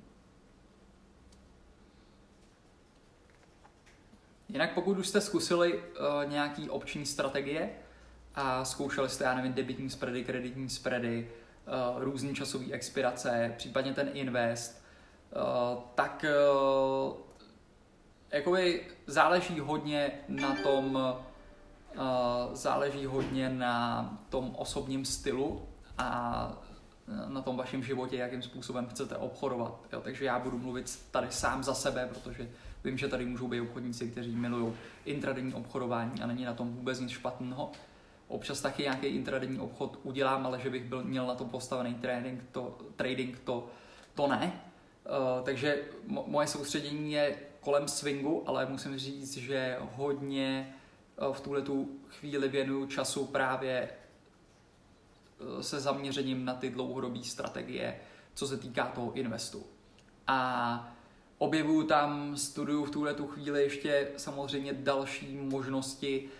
[4.49, 7.71] Jinak pokud už jste zkusili uh, nějaký opční strategie
[8.35, 11.31] a zkoušeli jste, já nevím, debitní spready, kreditní spready,
[11.69, 14.83] uh, různý časový expirace, případně ten invest,
[15.37, 17.17] uh, tak uh,
[18.33, 26.53] jakoby záleží hodně na tom, uh, záleží hodně na tom osobním stylu a
[27.29, 29.81] na tom vašem životě, jakým způsobem chcete obchodovat.
[29.93, 30.01] Jo?
[30.01, 32.49] Takže já budu mluvit tady sám za sebe, protože
[32.85, 34.73] Vím, že tady můžou být obchodníci, kteří milují
[35.05, 37.73] intradenní obchodování a není na tom vůbec nic špatného.
[38.29, 42.45] Občas taky nějaký intradenní obchod udělám, ale že bych byl, měl na to postavený trading,
[42.53, 43.67] to, trading, to,
[44.15, 44.61] to ne.
[45.09, 50.75] Uh, takže mo- moje soustředění je kolem swingu, ale musím říct, že hodně
[51.29, 53.89] uh, v tuhle tu chvíli věnuju času právě
[55.41, 58.01] uh, se zaměřením na ty dlouhodobé strategie,
[58.35, 59.63] co se týká toho investu.
[60.27, 60.93] A
[61.39, 66.31] objevuju tam, studuju v tuhle tu chvíli ještě samozřejmě další možnosti uh,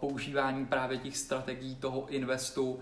[0.00, 2.80] používání právě těch strategií toho investu uh,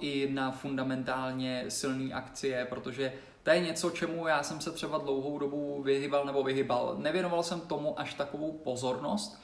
[0.00, 5.38] i na fundamentálně silné akcie, protože to je něco, čemu já jsem se třeba dlouhou
[5.38, 6.96] dobu vyhybal nebo vyhybal.
[6.98, 9.40] Nevěnoval jsem tomu až takovou pozornost,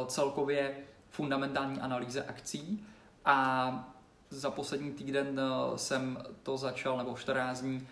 [0.00, 0.76] uh, celkově
[1.08, 2.86] fundamentální analýze akcí
[3.24, 3.94] a
[4.30, 5.40] za poslední týden
[5.76, 7.88] jsem to začal, nebo 14 dní,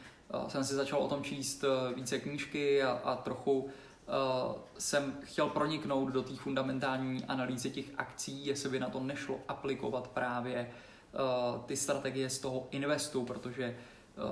[0.48, 3.68] jsem si začal o tom číst eh, více knížky a, a trochu
[4.08, 9.40] uh, jsem chtěl proniknout do té fundamentální analýzy těch akcí, jestli by na to nešlo
[9.48, 10.70] aplikovat právě
[11.12, 13.76] uh, ty strategie z toho investu, protože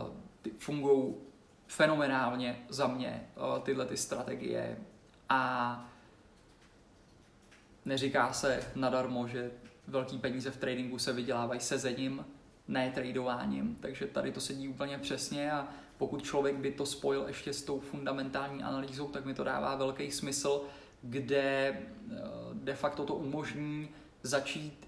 [0.03, 0.09] uh,
[0.59, 1.15] fungují
[1.67, 4.79] fenomenálně za mě uh, tyhle ty strategie.
[5.29, 5.85] A
[7.85, 9.51] neříká se nadarmo, že
[9.89, 12.27] velký peníze v tradingu se vydělávají sezením,
[12.69, 17.53] ne tradováním, takže tady to sedí úplně přesně a pokud člověk by to spojil ještě
[17.53, 20.63] s tou fundamentální analýzou, tak mi to dává velký smysl,
[21.03, 22.17] kde eh,
[22.53, 23.89] de facto to umožní
[24.23, 24.87] začít,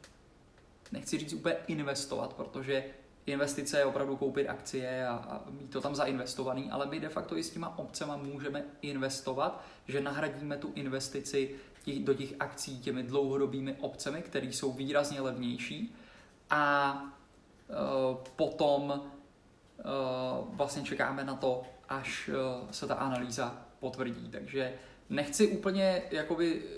[0.93, 2.85] nechci říct úplně investovat, protože
[3.27, 7.37] investice je opravdu koupit akcie a, a mít to tam zainvestovaný, ale my de facto
[7.37, 13.03] i s těma obcema můžeme investovat, že nahradíme tu investici těch, do těch akcí těmi
[13.03, 15.95] dlouhodobými obcemi, které jsou výrazně levnější
[16.51, 17.75] a e,
[18.37, 19.11] potom
[20.53, 24.29] vlastně čekáme na to, až eh, se ta analýza potvrdí.
[24.31, 24.73] Takže
[25.09, 26.69] nechci úplně jakoby eh,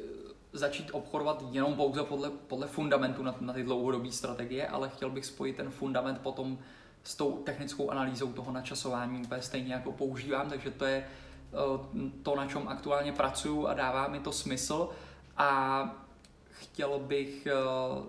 [0.52, 5.26] začít obchodovat jenom pouze podle, podle fundamentu na, na ty dlouhodobé strategie, ale chtěl bych
[5.26, 6.58] spojit ten fundament potom
[7.02, 11.06] s tou technickou analýzou toho načasování úplně stejně jako používám, takže to je
[12.22, 14.88] to, na čem aktuálně pracuju a dává mi to smysl
[15.36, 15.82] a
[16.50, 17.48] chtěl bych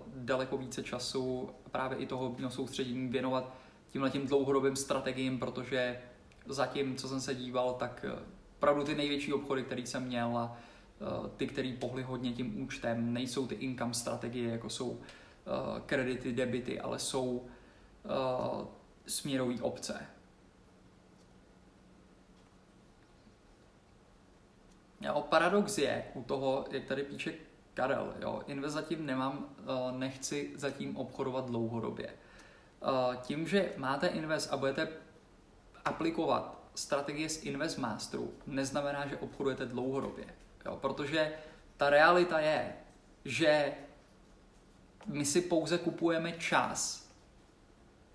[0.06, 3.52] daleko více času právě i toho soustředění věnovat
[3.92, 6.02] tímhle tím dlouhodobým strategiím, protože
[6.46, 8.22] zatím, co jsem se díval, tak eh,
[8.56, 10.56] opravdu ty největší obchody, které jsem měl a
[11.00, 16.32] eh, ty, který pohly hodně tím účtem, nejsou ty income strategie, jako jsou eh, kredity,
[16.32, 17.46] debity, ale jsou
[19.06, 20.06] směrový opce.
[25.00, 27.34] Jo, paradox je u toho, jak tady píše
[27.74, 29.56] Karel, jo, invest zatím nemám,
[29.92, 32.14] nechci zatím obchodovat dlouhodobě.
[32.82, 34.88] Eh, tím, že máte invest a budete
[35.84, 40.24] aplikovat strategie z Invest Masteru, neznamená, že obchodujete dlouhodobě.
[40.66, 41.32] Jo, protože
[41.76, 42.72] ta realita je,
[43.24, 43.72] že
[45.06, 47.08] my si pouze kupujeme čas,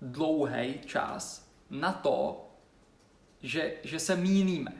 [0.02, 2.48] dlouhý čas, na to,
[3.42, 4.72] že, že se míníme.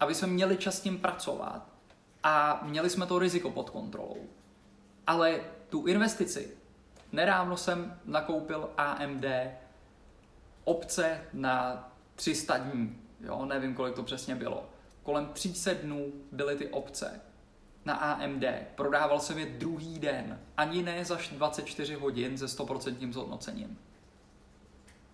[0.00, 1.68] Aby jsme měli čas s tím pracovat
[2.22, 4.26] a měli jsme to riziko pod kontrolou.
[5.06, 6.57] Ale tu investici,
[7.12, 9.24] nedávno jsem nakoupil AMD
[10.64, 14.70] obce na 300 dní, jo, nevím, kolik to přesně bylo.
[15.02, 17.20] Kolem 300 dnů byly ty obce
[17.84, 18.44] na AMD.
[18.74, 23.78] Prodával jsem je druhý den, ani ne za 24 hodin se 100% zhodnocením.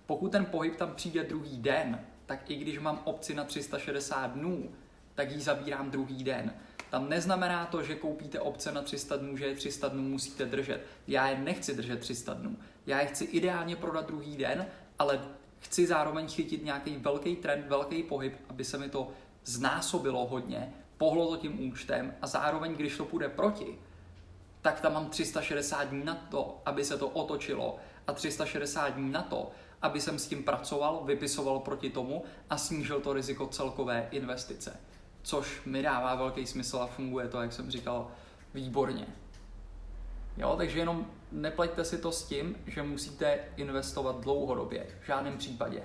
[0.07, 4.71] Pokud ten pohyb tam přijde druhý den, tak i když mám opci na 360 dnů,
[5.15, 6.55] tak ji zabírám druhý den.
[6.95, 10.87] Tam neznamená to, že koupíte opce na 300 dnů, že je 300 dnů musíte držet.
[11.07, 12.57] Já je nechci držet 300 dnů.
[12.87, 14.67] Já je chci ideálně prodat druhý den,
[14.99, 15.21] ale
[15.59, 19.11] chci zároveň chytit nějaký velký trend, velký pohyb, aby se mi to
[19.45, 23.79] znásobilo hodně, pohlo to tím účtem a zároveň, když to půjde proti,
[24.63, 27.77] tak tam mám 360 dní na to, aby se to otočilo
[28.07, 29.51] a 360 dní na to,
[29.83, 34.81] aby jsem s tím pracoval, vypisoval proti tomu a snížil to riziko celkové investice.
[35.25, 38.11] Což mi dává velký smysl a funguje to, jak jsem říkal,
[38.55, 39.07] výborně.
[40.37, 44.87] Jo, takže jenom nepleťte si to s tím, že musíte investovat dlouhodobě.
[45.03, 45.83] V žádném případě.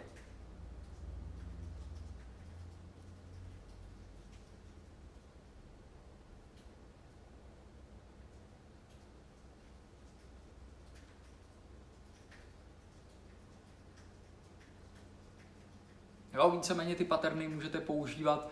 [16.34, 18.52] Jo, víceméně ty paterny můžete používat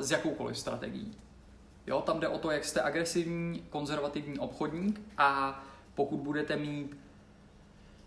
[0.00, 1.16] s jakoukoliv strategií.
[1.86, 5.62] Jo, tam jde o to, jak jste agresivní, konzervativní obchodník a
[5.94, 6.96] pokud budete mít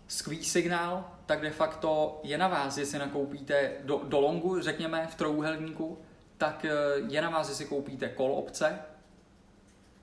[0.08, 5.14] skvělý signál, tak de facto je na vás, jestli nakoupíte do, do longu, řekněme v
[5.14, 5.98] trojuhelníku,
[6.38, 6.70] tak eh,
[7.08, 8.78] je na vás, jestli koupíte call opce,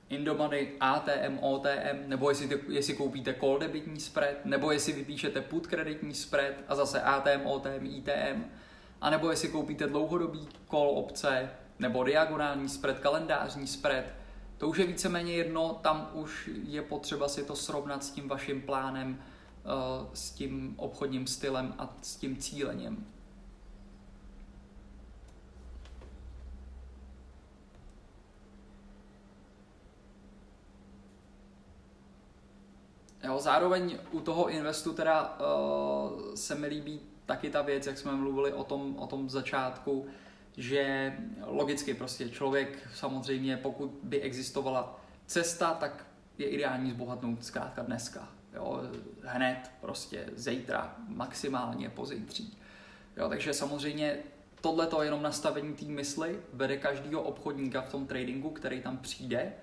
[0.10, 6.14] Indomany, ATM, OTM, nebo jestli, jestli koupíte call debitní spread, nebo jestli vypíšete put kreditní
[6.14, 8.44] spread a zase ATM, OTM, ITM,
[9.04, 14.06] anebo jestli koupíte dlouhodobý call opce, nebo diagonální spread, kalendářní spread,
[14.58, 18.62] to už je víceméně jedno, tam už je potřeba si to srovnat s tím vaším
[18.62, 19.70] plánem, eh,
[20.14, 23.08] s tím obchodním stylem a s tím cílením.
[33.24, 38.12] Jo, zároveň u toho investu teda uh, se mi líbí taky ta věc, jak jsme
[38.12, 40.08] mluvili o tom, o tom začátku,
[40.58, 41.14] že
[41.46, 46.06] logicky prostě člověk samozřejmě, pokud by existovala cesta, tak
[46.38, 48.28] je ideální zbohatnout zkrátka dneska.
[48.54, 48.82] Jo,
[49.24, 52.58] hned, prostě zítra, maximálně pozítří.
[53.18, 54.18] Jo, takže samozřejmě
[54.62, 59.54] tohle to jenom nastavení té mysli vede každého obchodníka v tom tradingu, který tam přijde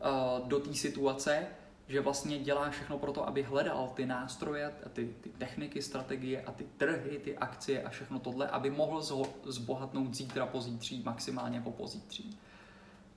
[0.00, 1.46] uh, do té situace,
[1.88, 6.52] že vlastně dělá všechno pro to, aby hledal ty nástroje, ty, ty techniky, strategie a
[6.52, 9.02] ty trhy, ty akcie a všechno tohle, aby mohl
[9.44, 12.38] zbohatnout zítra, pozítří, maximálně po pozítří.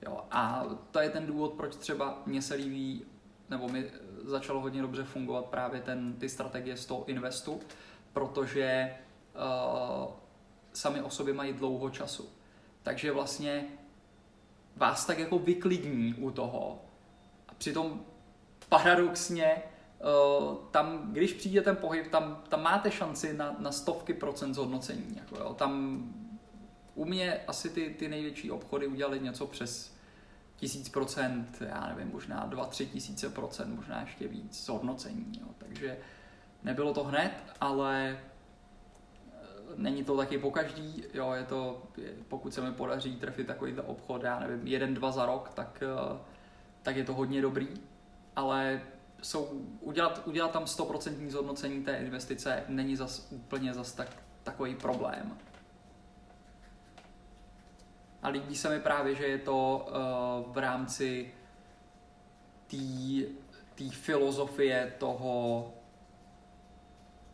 [0.02, 3.04] Jo, a to je ten důvod, proč třeba mě se líbí,
[3.50, 3.90] nebo mi
[4.24, 7.60] začalo hodně dobře fungovat právě ten, ty strategie z toho investu,
[8.12, 8.96] protože
[9.34, 10.12] uh,
[10.72, 12.28] sami o sobě mají dlouho času.
[12.82, 13.64] Takže vlastně
[14.76, 16.82] vás tak jako vyklidní u toho
[17.48, 18.04] a přitom
[18.68, 19.62] paradoxně
[20.00, 25.16] uh, tam, když přijde ten pohyb, tam, tam máte šanci na, na stovky procent zhodnocení.
[25.16, 25.54] Jako jo.
[25.54, 26.02] Tam
[26.94, 29.98] u mě asi ty, ty největší obchody udělali něco přes
[30.56, 35.32] tisíc procent, já nevím, možná dva, tři tisíce procent, možná ještě víc zhodnocení.
[35.40, 35.46] Jo.
[35.58, 35.96] Takže
[36.62, 38.18] nebylo to hned, ale
[39.32, 41.82] eh, není to taky po každý, jo, je to,
[42.28, 46.18] pokud se mi podaří trefit takovýhle obchod, já nevím, jeden, dva za rok, tak, eh,
[46.82, 47.68] tak je to hodně dobrý
[48.38, 48.80] ale
[49.22, 49.48] jsou,
[49.80, 54.08] udělat, udělat tam 100% zhodnocení té investice není zas úplně zas tak,
[54.42, 55.38] takový problém.
[58.22, 61.32] A líbí se mi právě, že je to uh, v rámci
[63.74, 65.72] té filozofie toho,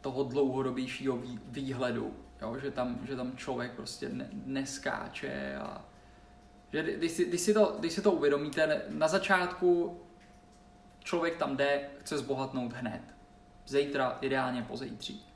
[0.00, 2.16] toho dlouhodobějšího výhledu.
[2.42, 2.58] Jo?
[2.58, 5.84] Že, tam, že tam člověk prostě ne, neskáče a
[6.72, 10.00] že když si, když, si to, když si to uvědomíte, na začátku
[11.04, 13.02] člověk tam jde, chce zbohatnout hned.
[13.66, 15.26] Zítra, ideálně pozítří.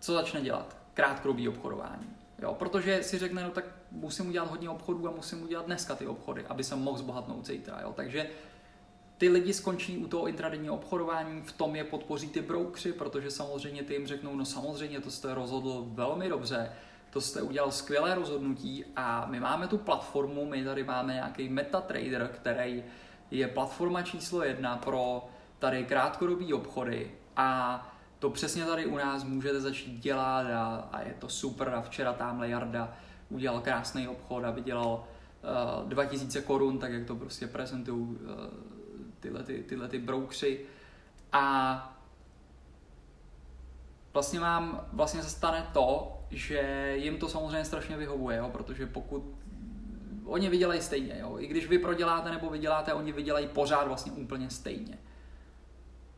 [0.00, 0.76] co začne dělat?
[0.94, 2.16] Krátkodobý obchodování.
[2.38, 6.06] Jo, protože si řekne, no tak musím udělat hodně obchodů a musím udělat dneska ty
[6.06, 7.80] obchody, aby jsem mohl zbohatnout zítra.
[7.82, 7.92] Jo.
[7.96, 8.30] Takže
[9.18, 13.82] ty lidi skončí u toho intradenního obchodování, v tom je podpoří ty broukři, protože samozřejmě
[13.82, 16.72] ty jim řeknou, no samozřejmě to jste rozhodl velmi dobře,
[17.10, 22.30] to jste udělal skvělé rozhodnutí a my máme tu platformu, my tady máme nějaký MetaTrader,
[22.34, 22.84] který
[23.30, 27.86] je platforma číslo jedna pro tady krátkodobý obchody a
[28.18, 31.68] to přesně tady u nás můžete začít dělat a, a je to super.
[31.68, 32.96] A včera tamhle Jarda
[33.28, 35.04] udělal krásný obchod a vydělal
[35.82, 38.16] uh, 2000 korun, tak jak to prostě prezentují uh,
[39.20, 40.60] tyhle, ty, tyhle ty broukři.
[41.32, 41.96] A
[44.12, 49.22] vlastně mám, vlastně se stane to, že jim to samozřejmě strašně vyhovuje, jo, protože pokud
[50.30, 54.50] oni vydělají stejně, jo, i když vy proděláte nebo vyděláte, oni vydělají pořád vlastně úplně
[54.50, 54.98] stejně.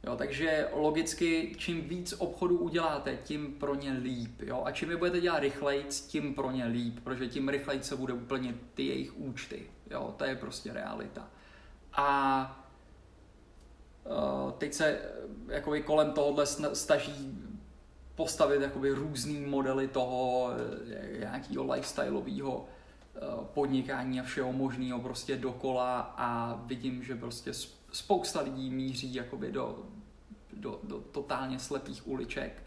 [0.07, 4.43] Jo, takže logicky, čím víc obchodů uděláte, tím pro ně líp.
[4.43, 4.63] Jo?
[4.65, 8.13] A čím je budete dělat rychleji, tím pro ně líp, protože tím rychleji se bude
[8.13, 9.67] úplně ty jejich účty.
[9.91, 10.15] Jo?
[10.17, 11.29] To je prostě realita.
[11.93, 12.67] A
[14.05, 15.01] uh, teď se
[15.49, 17.39] jakoby, kolem tohohle staží
[18.15, 22.82] postavit jakoby, různý modely toho eh, nějakého lifestyleového eh,
[23.55, 27.53] podnikání a všeho možného prostě dokola a vidím, že prostě
[27.93, 29.87] spousta lidí míří jakoby do,
[30.53, 32.63] do, do totálně slepých uliček,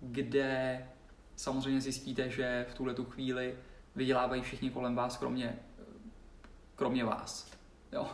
[0.00, 0.88] kde
[1.36, 3.58] samozřejmě zjistíte, že v tuhle tu chvíli
[3.96, 5.58] vydělávají všichni kolem vás, kromě,
[6.76, 7.50] kromě vás.
[7.92, 8.10] Jo.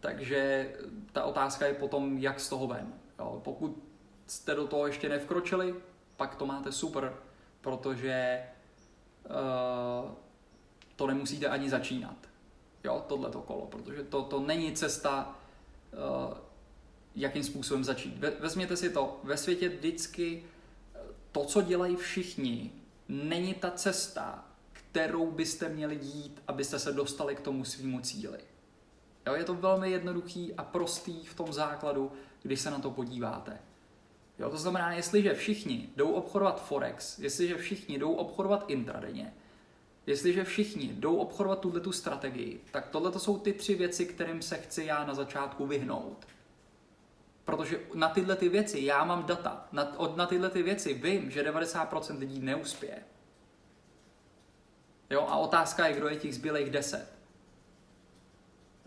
[0.00, 0.70] Takže
[1.12, 2.92] ta otázka je potom, jak z toho ven.
[3.18, 3.40] Jo.
[3.44, 3.82] Pokud
[4.26, 5.74] jste do toho ještě nevkročili,
[6.18, 7.16] pak to máte super,
[7.60, 8.42] protože
[9.24, 10.10] uh,
[10.96, 12.16] to nemusíte ani začínat.
[12.84, 15.38] Jo, tohleto kolo, protože to, to není cesta,
[15.92, 16.38] uh,
[17.14, 18.18] jakým způsobem začít.
[18.18, 20.44] Ve, vezměte si to, ve světě vždycky
[20.94, 20.98] eh,
[21.32, 22.72] to, co dělají všichni,
[23.08, 28.38] není ta cesta, kterou byste měli jít, abyste se dostali k tomu svýmu cíli.
[29.26, 33.60] Jo, je to velmi jednoduchý a prostý v tom základu, když se na to podíváte.
[34.38, 39.32] Jo, to znamená, jestliže všichni jdou obchodovat Forex, jestliže všichni jdou obchodovat intradenně,
[40.08, 44.42] Jestliže všichni jdou obchodovat tuhle tu strategii, tak tohle to jsou ty tři věci, kterým
[44.42, 46.26] se chci já na začátku vyhnout.
[47.44, 49.68] Protože na tyhle ty věci já mám data.
[49.72, 53.02] Na, od, na tyhle ty věci vím, že 90% lidí neuspěje.
[55.10, 57.12] Jo, a otázka je, kdo je těch zbylých 10.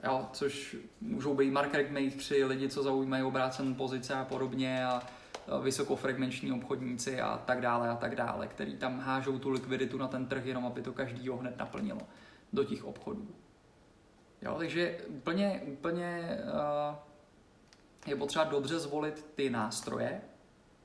[0.04, 5.04] Jo, což můžou být market makeři, lidi, co zaujímají obrácenou pozice a podobně a
[5.62, 10.26] vysokofrekvenční obchodníci a tak dále a tak dále, který tam hážou tu likviditu na ten
[10.26, 12.02] trh jenom, aby to každýho hned naplnilo
[12.54, 13.28] do těch obchodů.
[14.42, 16.96] Jo, takže úplně, úplně uh,
[18.08, 20.22] je potřeba dobře zvolit ty nástroje.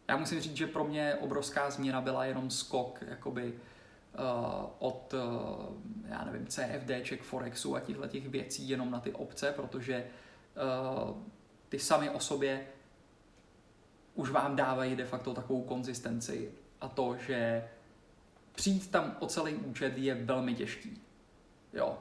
[0.09, 5.77] Já musím říct, že pro mě obrovská změna byla jenom skok jakoby, uh, od, uh,
[6.09, 10.07] já nevím, CFDček, Forexu a těchto těch věcí jenom na ty obce, protože
[11.07, 11.17] uh,
[11.69, 12.67] ty sami o sobě
[14.17, 16.51] už vám dávají de facto takovou konzistenci
[16.81, 17.69] a to, že
[18.55, 21.03] přijít tam o celý účet je velmi těžký.
[21.73, 21.99] Jo.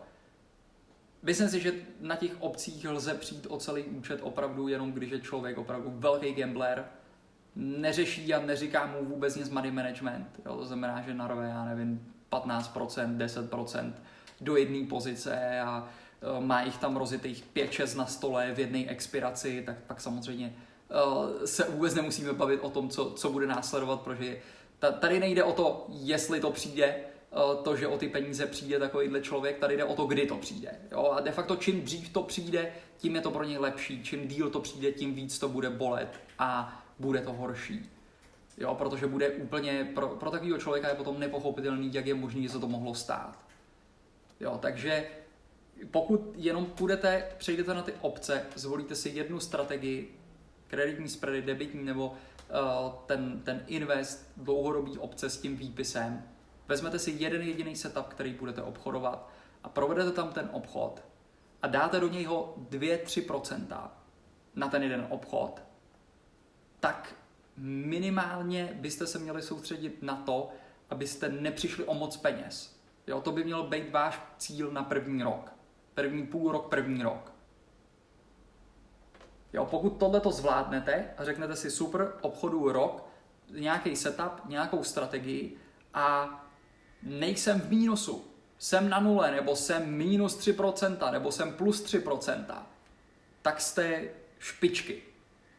[1.24, 5.20] Myslím si, že na těch obcích lze přijít o celý účet opravdu jenom, když je
[5.20, 6.86] člověk opravdu velký gambler,
[7.56, 10.28] neřeší a neříká mu vůbec nic money management.
[10.46, 10.56] Jo.
[10.56, 13.94] To znamená, že narve, já nevím, 15%, 10%
[14.42, 15.90] do jedné pozice a
[16.38, 20.54] e, má jich tam rozitých 5-6 na stole v jedné expiraci, tak pak samozřejmě
[21.46, 24.38] se vůbec nemusíme bavit o tom, co, co bude následovat, protože
[25.00, 29.22] tady nejde o to, jestli to přijde, eh, to, že o ty peníze přijde takovýhle
[29.22, 30.80] člověk, tady jde o to, kdy to přijde.
[30.92, 31.12] Jo?
[31.12, 34.04] A de facto čím dřív to přijde, tím je to pro něj lepší.
[34.04, 37.90] Čím díl to přijde, tím víc to bude bolet a bude to horší.
[38.58, 42.50] Jo, protože bude úplně, pro, pro takového člověka je potom nepochopitelný, jak je možné, že
[42.50, 43.40] se to mohlo stát.
[44.40, 45.08] Jo, takže
[45.92, 50.20] pokud jenom půjdete, přejdete na ty obce, zvolíte si jednu strategii,
[50.68, 56.24] kreditní spready, debitní nebo uh, ten, ten invest dlouhodobý obce s tím výpisem.
[56.68, 59.30] Vezmete si jeden jediný setup, který budete obchodovat
[59.64, 61.04] a provedete tam ten obchod
[61.62, 63.90] a dáte do nějho 2-3%
[64.56, 65.62] na ten jeden obchod,
[66.80, 67.16] tak
[67.58, 70.50] minimálně byste se měli soustředit na to,
[70.90, 72.80] abyste nepřišli o moc peněz.
[73.08, 75.54] Jo, to by měl být váš cíl na první rok.
[75.94, 77.35] První půl rok, první rok.
[79.56, 83.08] Jo, pokud tohle to zvládnete a řeknete si super, obchodu rok,
[83.50, 85.58] nějaký setup, nějakou strategii
[85.94, 86.30] a
[87.04, 88.26] nejsem v mínusu,
[88.58, 92.46] jsem na nule, nebo jsem minus 3%, nebo jsem plus 3%,
[93.42, 95.04] tak jste špičky,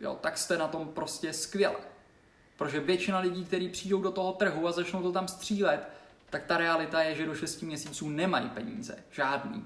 [0.00, 1.76] jo, tak jste na tom prostě skvěle.
[2.56, 5.88] Protože většina lidí, kteří přijdou do toho trhu a začnou to tam střílet,
[6.30, 9.04] tak ta realita je, že do 6 měsíců nemají peníze.
[9.10, 9.64] Žádný.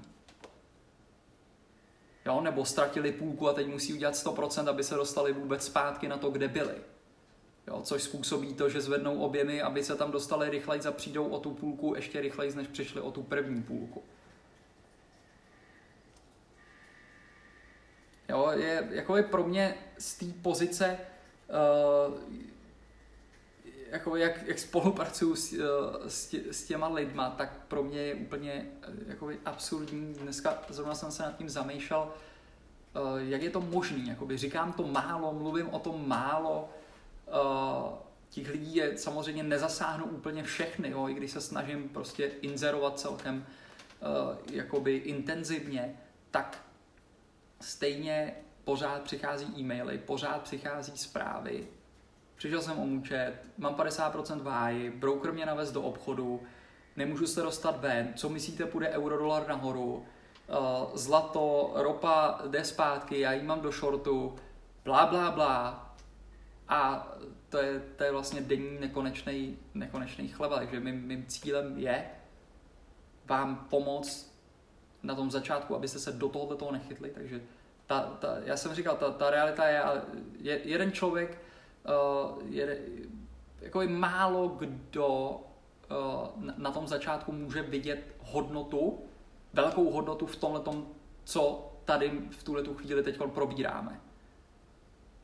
[2.25, 6.17] Jo, nebo ztratili půlku a teď musí udělat 100%, aby se dostali vůbec zpátky na
[6.17, 6.75] to, kde byli.
[7.67, 11.39] Jo, což způsobí to, že zvednou objemy, aby se tam dostali rychleji a přijdou o
[11.39, 14.03] tu půlku ještě rychleji, než přišli o tu první půlku.
[18.29, 20.97] Jo, je, jako je pro mě z té pozice,
[22.07, 22.17] uh,
[23.91, 25.59] jako jak, jak spolupracuju s, uh,
[26.07, 30.13] s, tě, s těma lidma, tak pro mě je úplně uh, jako absurdní.
[30.13, 34.09] Dneska zrovna jsem se nad tím zamýšlel, uh, jak je to možné.
[34.09, 36.69] Jakoby říkám to málo, mluvím o tom málo.
[38.29, 43.45] Těch lidí je samozřejmě nezasáhnu úplně všechny, jo, i když se snažím prostě inzerovat celkem
[44.51, 45.99] jakoby intenzivně,
[46.31, 46.63] tak
[47.61, 51.67] stejně pořád přichází e-maily, pořád přichází zprávy.
[52.41, 56.43] Přišel jsem o účet, mám 50% váji, broker mě navez do obchodu,
[56.95, 60.05] nemůžu se dostat ven, co myslíte, půjde euro-dolar nahoru, uh,
[60.93, 64.35] zlato, ropa jde zpátky, já jí mám do shortu,
[64.83, 65.93] blá, blá, blá.
[66.67, 67.07] A
[67.49, 72.05] to je, to je vlastně denní nekonečný, nekonečný chleba, takže mým, mým cílem je
[73.25, 74.35] vám pomoct
[75.03, 77.41] na tom začátku, abyste se do tohoto toho nechytli, takže
[77.87, 79.81] ta, ta, já jsem říkal, ta, ta realita je,
[80.39, 81.50] je jeden člověk,
[82.45, 82.81] je,
[83.61, 85.29] jako je málo kdo
[85.91, 88.99] uh, na, na tom začátku může vidět hodnotu,
[89.53, 90.87] velkou hodnotu v tomhle tom,
[91.23, 94.01] co tady v tuhle tu chvíli teď probíráme.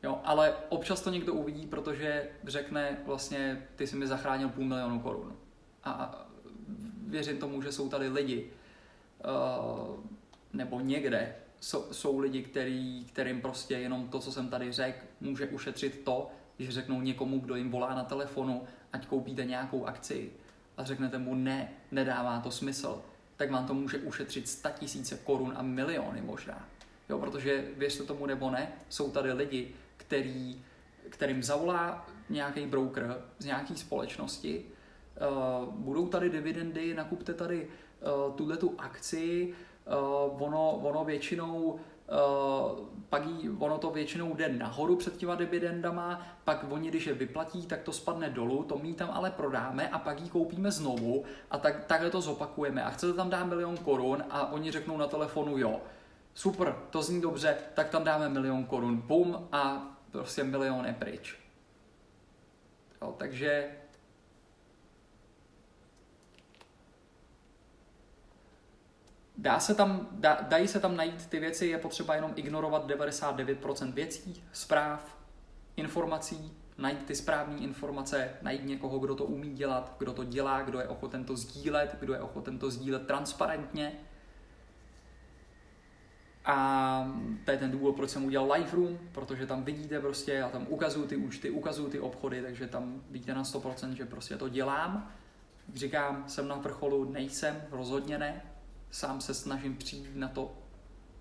[0.02, 5.00] Jo, ale občas to někdo uvidí, protože řekne vlastně, ty jsi mi zachránil půl milionu
[5.00, 5.36] korun.
[5.84, 6.24] A
[7.06, 8.50] věřím tomu, že jsou tady lidi,
[9.24, 9.96] uh,
[10.52, 15.46] nebo někde jsou, jsou lidi, který, kterým prostě jenom to, co jsem tady řekl, může
[15.46, 20.30] ušetřit to, když řeknou někomu, kdo jim volá na telefonu, ať koupíte nějakou akci
[20.76, 23.02] a řeknete mu ne, nedává to smysl,
[23.36, 26.68] tak vám to může ušetřit 100 tisíce korun a miliony možná.
[27.08, 30.62] Jo, protože věřte tomu nebo ne, jsou tady lidi, který,
[31.08, 38.56] kterým zavolá nějaký broker z nějaké společnosti, uh, budou tady dividendy, nakupte tady uh, tuhle
[38.56, 39.54] tu akci,
[40.32, 41.80] uh, ono, ono většinou
[43.08, 47.66] pak jí, ono to většinou jde nahoru před těma dividendama, pak oni, když je vyplatí,
[47.66, 51.58] tak to spadne dolů, to my tam ale prodáme a pak ji koupíme znovu a
[51.58, 52.84] tak, takhle to zopakujeme.
[52.84, 55.80] A chcete tam dát milion korun a oni řeknou na telefonu jo,
[56.34, 61.38] super, to zní dobře, tak tam dáme milion korun, bum a prostě milion je pryč.
[63.02, 63.70] Jo, takže
[69.40, 73.92] Dá se tam, dá, dají se tam najít ty věci, je potřeba jenom ignorovat 99%
[73.92, 75.16] věcí, zpráv,
[75.76, 80.78] informací, najít ty správné informace, najít někoho, kdo to umí dělat, kdo to dělá, kdo
[80.78, 83.92] je ochoten to sdílet, kdo je ochoten to sdílet transparentně.
[86.44, 87.12] A
[87.44, 90.66] to je ten důvod, proč jsem udělal live room, protože tam vidíte prostě, já tam
[90.68, 95.12] ukazuju ty účty, ukazuju ty obchody, takže tam vidíte na 100%, že prostě to dělám.
[95.74, 98.42] Říkám, jsem na vrcholu, nejsem, rozhodně ne,
[98.90, 100.54] sám se snažím přijít na to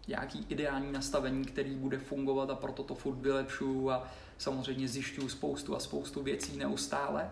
[0.07, 4.07] nějaký ideální nastavení, který bude fungovat a proto to furt vylepšuju a
[4.37, 7.31] samozřejmě zjišťuju spoustu a spoustu věcí neustále.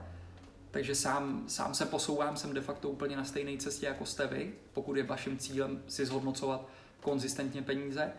[0.71, 4.53] Takže sám, sám se posouvám, jsem de facto úplně na stejné cestě jako jste vy,
[4.73, 6.67] pokud je vaším cílem si zhodnocovat
[7.01, 8.11] konzistentně peníze.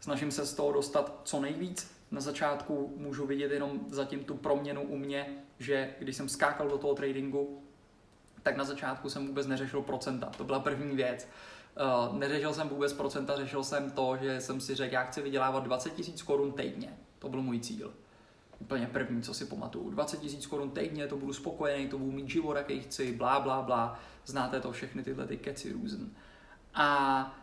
[0.00, 1.90] Snažím se z toho dostat co nejvíc.
[2.10, 5.26] Na začátku můžu vidět jenom zatím tu proměnu u mě,
[5.58, 7.62] že když jsem skákal do toho tradingu,
[8.42, 10.26] tak na začátku jsem vůbec neřešil procenta.
[10.26, 11.28] To byla první věc.
[11.80, 15.64] Uh, neřešil jsem vůbec procenta, řešil jsem to, že jsem si řekl, já chci vydělávat
[15.64, 16.98] 20 tisíc korun týdně.
[17.18, 17.92] To byl můj cíl.
[18.58, 19.90] Úplně první, co si pamatuju.
[19.90, 23.62] 20 tisíc korun týdně, to budu spokojený, to budu mít život, jaký chci, blá, blá,
[23.62, 24.00] blá.
[24.26, 26.04] Znáte to všechny tyhle ty keci různ.
[26.74, 27.38] A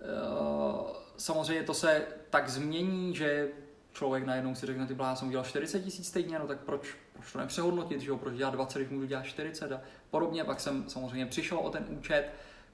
[0.00, 3.48] uh, samozřejmě to se tak změní, že
[3.92, 7.32] člověk najednou si řekne, ty blá, jsem udělal 40 tisíc týdně, no tak proč, proč
[7.32, 10.44] to nepřehodnotit, že jo, proč dělat 20, když můžu dělat 40 a podobně.
[10.44, 12.32] Pak jsem samozřejmě přišel o ten účet,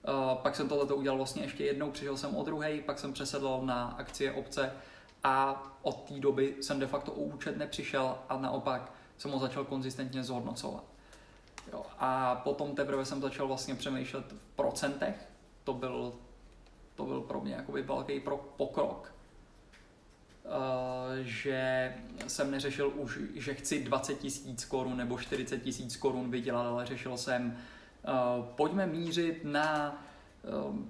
[0.09, 3.63] Uh, pak jsem tohle udělal vlastně ještě jednou, přišel jsem o druhý, pak jsem přesedlal
[3.67, 4.73] na akcie obce
[5.25, 9.65] a od té doby jsem de facto o účet nepřišel a naopak jsem ho začal
[9.65, 10.85] konzistentně zhodnocovat.
[11.73, 15.29] Jo, a potom teprve jsem začal vlastně přemýšlet v procentech,
[15.65, 16.13] to byl,
[16.95, 19.15] to byl pro mě jakoby velký pro, pokrok.
[20.45, 20.51] Uh,
[21.21, 21.95] že
[22.27, 27.17] jsem neřešil už, že chci 20 tisíc korun nebo 40 tisíc korun vydělat, ale řešil
[27.17, 27.59] jsem
[28.57, 30.01] pojďme mířit na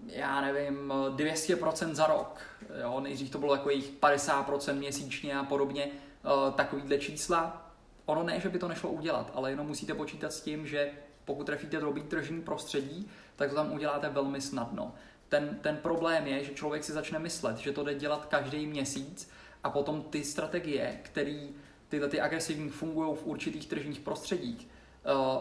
[0.07, 2.41] já nevím, 200% za rok,
[2.83, 7.71] jo, nejdřív to bylo jich 50% měsíčně a podobně, uh, takovýhle čísla.
[8.07, 10.91] Ono ne, že by to nešlo udělat, ale jenom musíte počítat s tím, že
[11.25, 14.95] pokud trefíte dobrý tržní prostředí, tak to tam uděláte velmi snadno.
[15.29, 19.31] Ten, ten problém je, že člověk si začne myslet, že to jde dělat každý měsíc
[19.65, 21.49] a potom ty strategie, které
[21.89, 24.69] tyhle ty agresivní fungují v určitých tržních prostředích,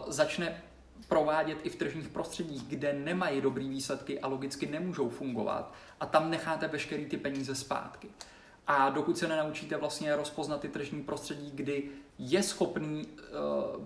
[0.08, 0.62] začne
[1.08, 6.30] provádět i v tržních prostředích, kde nemají dobrý výsledky a logicky nemůžou fungovat a tam
[6.30, 8.08] necháte veškerý ty peníze zpátky.
[8.66, 13.82] A dokud se nenaučíte vlastně rozpoznat ty tržní prostředí, kdy je schopný, uh,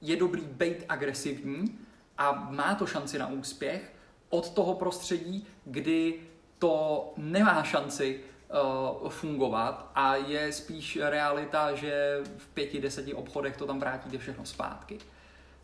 [0.00, 1.78] je dobrý být agresivní
[2.18, 3.92] a má to šanci na úspěch,
[4.30, 6.20] od toho prostředí, kdy
[6.58, 8.20] to nemá šanci
[9.02, 14.46] uh, fungovat a je spíš realita, že v pěti, deseti obchodech to tam vrátíte všechno
[14.46, 14.98] zpátky.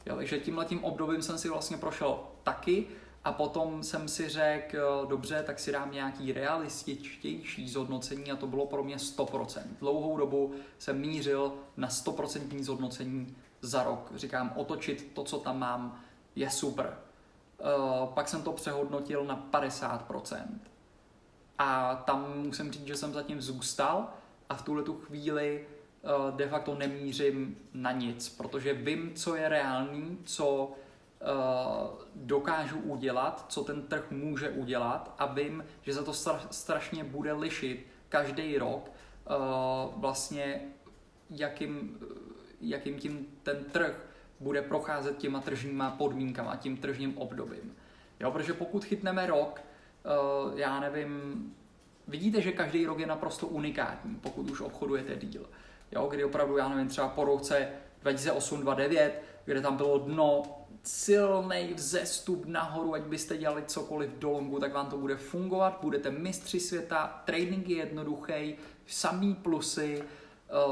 [0.06, 2.86] Jo, takže tímhle tím obdobím jsem si vlastně prošel taky
[3.24, 8.66] a potom jsem si řekl, dobře, tak si dám nějaký realističtější zhodnocení a to bylo
[8.66, 9.60] pro mě 100%.
[9.80, 14.12] Dlouhou dobu jsem mířil na 100% zhodnocení za rok.
[14.14, 16.00] Říkám, otočit to, co tam mám,
[16.36, 16.96] je super.
[17.58, 20.42] Uh, pak jsem to přehodnotil na 50%.
[21.58, 24.08] A tam musím říct, že jsem zatím zůstal
[24.48, 25.66] a v tuhle tu chvíli
[26.36, 30.72] de facto nemířím na nic, protože vím, co je reálný, co uh,
[32.14, 36.12] dokážu udělat, co ten trh může udělat a vím, že za to
[36.50, 40.60] strašně bude lišit každý rok uh, vlastně
[41.30, 41.98] jakým,
[42.60, 44.06] jakým tím ten trh
[44.40, 47.76] bude procházet těma tržníma podmínkama, tím tržním obdobím.
[48.20, 49.60] Jo, protože pokud chytneme rok,
[50.54, 51.54] já nevím,
[52.08, 55.46] vidíte, že každý rok je naprosto unikátní, pokud už obchodujete díl.
[55.94, 57.68] Jo, kdy opravdu, já nevím, třeba po roce
[58.04, 59.10] 2008-2009,
[59.44, 60.42] kde tam bylo dno,
[60.82, 66.10] silný vzestup nahoru, ať byste dělali cokoliv do longu, tak vám to bude fungovat, budete
[66.10, 70.04] mistři světa, trading je jednoduchý, samý plusy,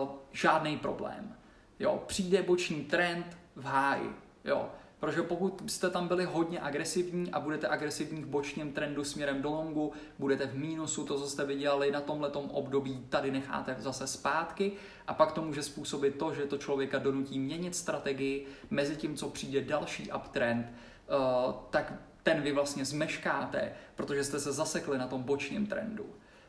[0.03, 1.37] uh, žádný problém.
[1.79, 4.11] Jo, přijde boční trend, v háji.
[4.45, 4.71] Jo.
[5.03, 9.51] Protože pokud jste tam byli hodně agresivní a budete agresivní v bočním trendu směrem do
[9.51, 14.73] longu, budete v mínusu, to, co jste vydělali na tomhletom období, tady necháte zase zpátky.
[15.07, 18.47] A pak to může způsobit to, že to člověka donutí měnit strategii.
[18.71, 21.93] Mezi tím, co přijde další uptrend, uh, tak
[22.23, 26.07] ten vy vlastně zmeškáte, protože jste se zasekli na tom bočním trendu.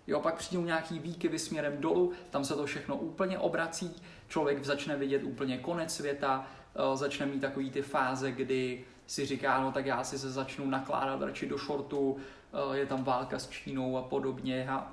[0.08, 4.98] Jo, pak přijdou nějaký výkyvy směrem dolů, tam se to všechno úplně obrací, člověk začne
[4.98, 6.63] vidět úplně konec světa, Eh,
[6.96, 11.22] začne mít takový ty fáze, kdy si říká, no tak já si se začnu nakládat
[11.22, 14.92] radši do šortu, eh, je tam válka s Čínou a podobně a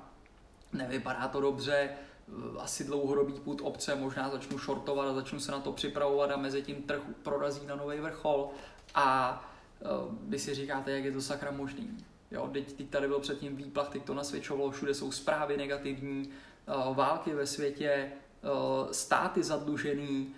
[0.73, 5.59] nevypadá to dobře, eh, asi dlouhodobý půd obce, možná začnu šortovat a začnu se na
[5.59, 8.49] to připravovat a mezi tím trh prorazí na nový vrchol
[8.95, 9.47] a
[10.27, 11.97] vy si říkáte, jak je to sakra možný.
[12.31, 16.29] Jo, teď, teď tady byl předtím výplach, teď to nasvědčovalo, všude jsou zprávy negativní,
[16.93, 18.11] války ve světě,
[18.91, 20.33] státy zadlužený,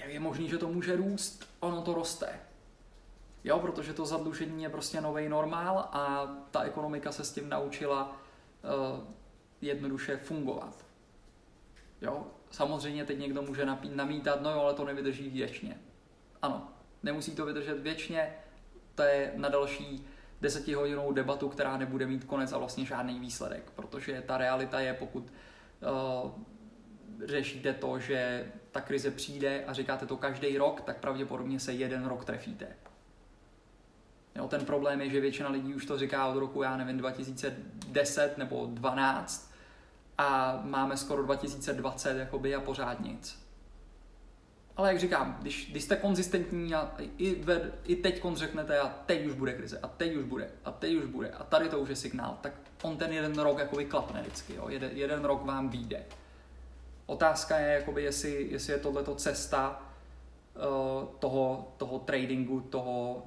[0.00, 1.48] jak je možné, že to může růst?
[1.60, 2.40] Ono to roste.
[3.44, 8.16] Jo, protože to zadlužení je prostě nový normál a ta ekonomika se s tím naučila
[8.62, 9.04] uh,
[9.60, 10.84] jednoduše fungovat.
[12.00, 15.80] Jo, samozřejmě teď někdo může napít, namítat, no jo, ale to nevydrží věčně.
[16.42, 16.68] Ano,
[17.02, 18.34] nemusí to vydržet věčně,
[18.94, 20.06] to je na další
[20.40, 25.24] desetihodinovou debatu, která nebude mít konec a vlastně žádný výsledek, protože ta realita je, pokud
[25.24, 26.30] uh,
[27.24, 32.06] řešíte to, že ta krize přijde a říkáte to každý rok, tak pravděpodobně se jeden
[32.06, 32.66] rok trefíte.
[34.36, 38.38] Jo, ten problém je, že většina lidí už to říká od roku, já nevím, 2010
[38.38, 39.52] nebo 12
[40.18, 43.40] a máme skoro 2020 jakoby a pořád nic.
[44.76, 49.26] Ale jak říkám, když, když jste konzistentní a i, ved, i teď řeknete a teď
[49.26, 51.88] už bude krize a teď už bude a teď už bude a tady to už
[51.88, 52.52] je signál, tak
[52.82, 54.54] on ten jeden rok jako vyklapne vždycky.
[54.54, 54.68] Jo?
[54.68, 56.04] Jeden, jeden rok vám vyjde.
[57.10, 59.82] Otázka je, jakoby, jestli, jestli je tohleto cesta
[60.54, 63.26] uh, toho, toho tradingu, toho,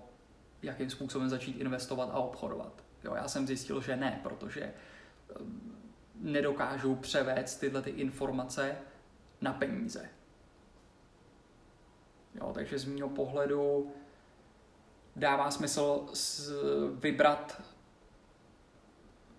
[0.61, 2.83] jakým způsobem začít investovat a obchodovat.
[3.03, 4.73] Jo, já jsem zjistil, že ne, protože
[6.15, 8.77] nedokážu převést tyhle ty informace
[9.41, 10.09] na peníze.
[12.35, 13.91] Jo, takže z mého pohledu
[15.15, 16.07] dává smysl
[16.99, 17.61] vybrat,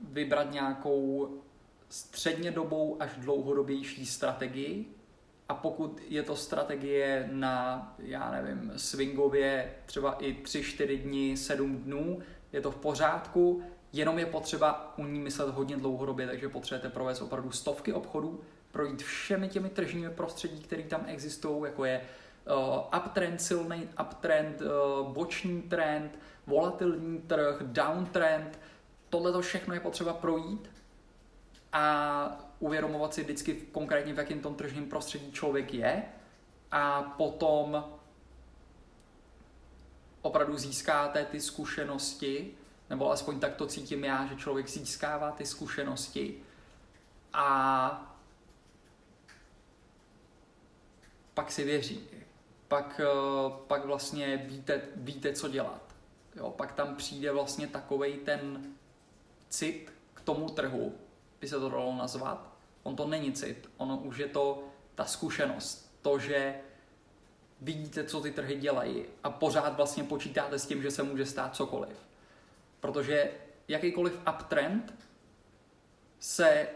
[0.00, 1.30] vybrat nějakou
[1.94, 4.86] střednědobou až dlouhodobější strategii.
[5.48, 12.18] A pokud je to strategie na, já nevím, swingově třeba i 3-4 dny, 7 dnů,
[12.52, 17.20] je to v pořádku, jenom je potřeba u ní myslet hodně dlouhodobě, takže potřebujete provést
[17.20, 18.40] opravdu stovky obchodů,
[18.72, 25.12] projít všemi těmi tržními prostředí, které tam existují, jako je uh, uptrend, silný uptrend, uh,
[25.12, 28.58] boční trend, volatilní trh, downtrend,
[29.08, 30.73] tohle to všechno je potřeba projít
[31.74, 36.02] a uvědomovat si vždycky konkrétně, v jakém tom tržním prostředí člověk je
[36.70, 37.84] a potom
[40.22, 42.54] opravdu získáte ty zkušenosti,
[42.90, 46.34] nebo alespoň tak to cítím já, že člověk získává ty zkušenosti
[47.32, 48.16] a
[51.34, 52.00] pak si věří.
[52.68, 55.94] Pak, eh, pak vlastně víte, víte, co dělat.
[56.36, 58.74] Jo, pak tam přijde vlastně takovej ten
[59.48, 60.94] cit k tomu trhu,
[61.40, 62.52] by se to dalo nazvat.
[62.82, 64.64] On to není cit, ono už je to
[64.94, 65.98] ta zkušenost.
[66.02, 66.54] To, že
[67.60, 71.56] vidíte, co ty trhy dělají a pořád vlastně počítáte s tím, že se může stát
[71.56, 71.96] cokoliv.
[72.80, 73.30] Protože
[73.68, 74.94] jakýkoliv uptrend
[76.20, 76.68] se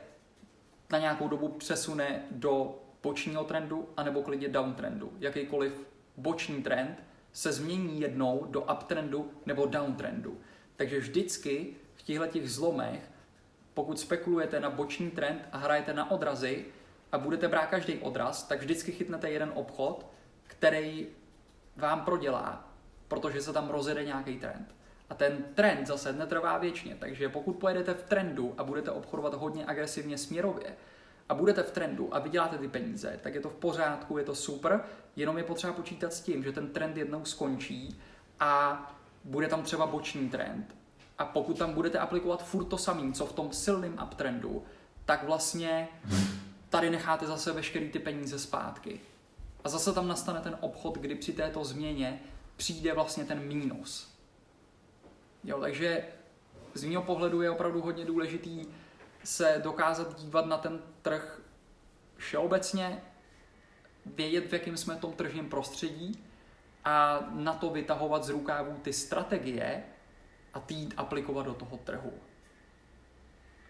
[0.91, 5.13] na nějakou dobu přesune do bočního trendu anebo klidně downtrendu.
[5.19, 5.87] Jakýkoliv
[6.17, 7.03] boční trend
[7.33, 10.41] se změní jednou do uptrendu nebo downtrendu.
[10.77, 13.11] Takže vždycky v těchto těch zlomech,
[13.79, 16.65] pokud spekulujete na boční trend a hrajete na odrazy
[17.13, 20.07] a budete brát každý odraz, tak vždycky chytnete jeden obchod,
[20.47, 21.07] který
[21.77, 22.69] vám prodělá,
[23.09, 24.75] protože se tam rozjede nějaký trend.
[25.11, 29.67] A ten trend zase netrvá věčně, takže pokud pojedete v trendu a budete obchodovat hodně
[29.67, 30.77] agresivně směrově,
[31.29, 34.35] a budete v trendu a vyděláte ty peníze, tak je to v pořádku, je to
[34.35, 34.81] super,
[35.17, 38.01] jenom je potřeba počítat s tím, že ten trend jednou skončí
[38.41, 38.83] a
[39.25, 40.78] bude tam třeba boční trend.
[41.19, 44.65] A pokud tam budete aplikovat furt to samý, co v tom silném uptrendu,
[45.05, 45.89] tak vlastně
[46.69, 49.01] tady necháte zase veškerý ty peníze zpátky.
[49.65, 52.21] A zase tam nastane ten obchod, kdy při této změně
[52.57, 54.15] přijde vlastně ten mínus.
[55.45, 56.05] Jo, takže
[56.75, 58.67] z mého pohledu je opravdu hodně důležitý
[59.25, 61.41] se dokázat dívat na ten trh
[62.17, 63.03] všeobecně,
[64.07, 66.25] vědět, v jakém jsme tom tržním prostředí
[66.85, 69.85] a na to vytahovat z rukávů ty strategie
[70.55, 72.13] a tý aplikovat do toho trhu.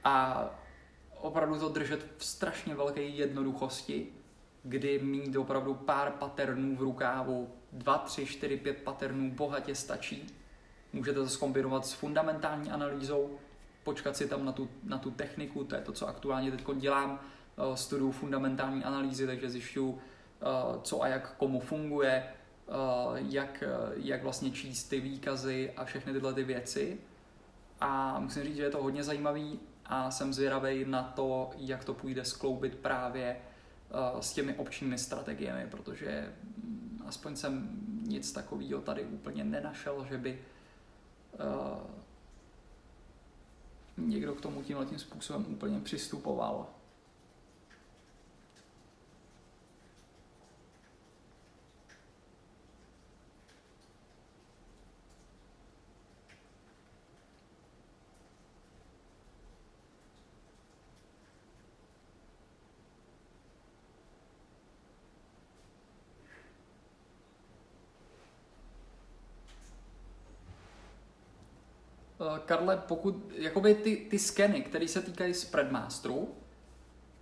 [0.05, 0.45] A
[1.21, 4.07] opravdu to držet v strašně velké jednoduchosti,
[4.63, 10.27] kdy mít opravdu pár paternů v rukávu, dva, tři, čtyři, pět paternů bohatě stačí.
[10.93, 13.39] Můžete to zkombinovat s fundamentální analýzou,
[13.85, 17.21] počkat si tam na tu, na tu techniku, to je to, co aktuálně teď dělám,
[17.21, 20.45] eh, studuju fundamentální analýzy, takže zjišťuju, eh,
[20.83, 22.29] co a jak komu funguje,
[23.15, 23.65] jak,
[23.97, 26.99] jak vlastně číst ty výkazy a všechny tyhle ty věci.
[27.81, 31.95] A musím říct, že je to hodně zajímavý a jsem zvědavý na to, jak to
[31.95, 33.37] půjde skloubit právě
[34.21, 37.71] s těmi občními strategiemi, protože hm, aspoň jsem
[38.03, 40.39] nic takového tady úplně nenašel, že by
[43.99, 46.67] někdo k tomu tímhle tím způsobem úplně přistupoval.
[72.49, 76.35] Karle, pokud jakoby ty, ty skeny, které se týkají Spreadmasteru,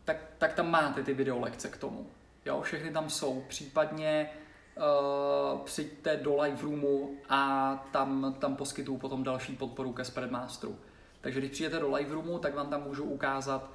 [0.04, 2.06] tak, tak tam máte ty videolekce k tomu.
[2.44, 3.44] Jo, všechny tam jsou.
[3.48, 4.30] Případně
[4.76, 10.78] uh, přijďte do live roomu a tam, tam poskytuju potom další podporu ke Spreadmasteru.
[11.20, 13.70] Takže když přijdete do live roomu, tak vám tam můžu ukázat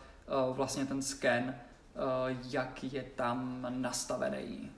[0.49, 1.53] uh, vlastně ten scan, uh,
[2.49, 4.71] jak je tam nastavený.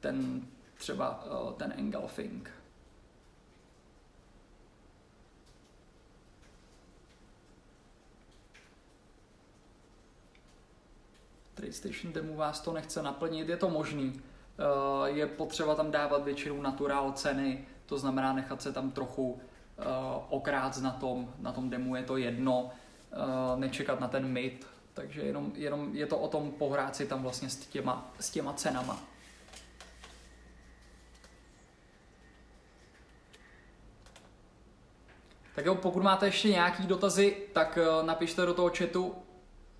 [0.00, 0.42] Ten
[0.74, 2.61] třeba uh, ten engulfing.
[11.62, 14.12] PlayStation demo vás to nechce naplnit, je to možný.
[14.58, 19.40] Eh, je potřeba tam dávat většinou naturál ceny, to znamená nechat se tam trochu
[19.78, 19.84] eh,
[20.28, 22.70] okrát na tom, na tom demo je to jedno,
[23.12, 23.16] eh,
[23.56, 27.50] nečekat na ten mid, takže jenom, jenom je to o tom pohrát si tam vlastně
[27.50, 28.98] s těma, s těma cenama.
[35.54, 39.14] Tak jo, pokud máte ještě nějaký dotazy, tak napište do toho chatu,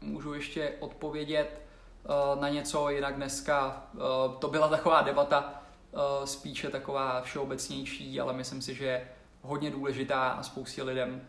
[0.01, 1.62] můžu ještě odpovědět.
[2.05, 3.99] Eh, na něco, jinak dneska eh,
[4.39, 9.09] to byla taková debata, eh, spíše taková všeobecnější, ale myslím si, že je
[9.43, 11.23] hodně důležitá a spoustě lidem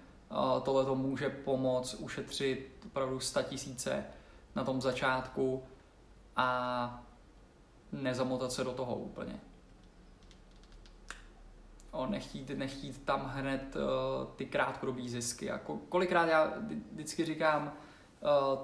[0.63, 4.05] tohle to může pomoct ušetřit opravdu 100 tisíce
[4.55, 5.63] na tom začátku
[6.36, 7.03] a
[7.91, 9.39] nezamotat se do toho úplně.
[11.91, 13.82] O, nechtít, nechtít tam hned uh,
[14.36, 15.51] ty krátkodobý zisky.
[15.51, 15.59] A
[15.89, 16.53] kolikrát já
[16.91, 17.74] vždycky říkám,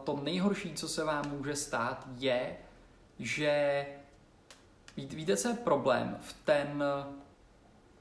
[0.03, 2.57] to nejhorší, co se vám může stát, je,
[3.20, 3.86] že
[4.97, 6.84] víte, co je problém v, ten,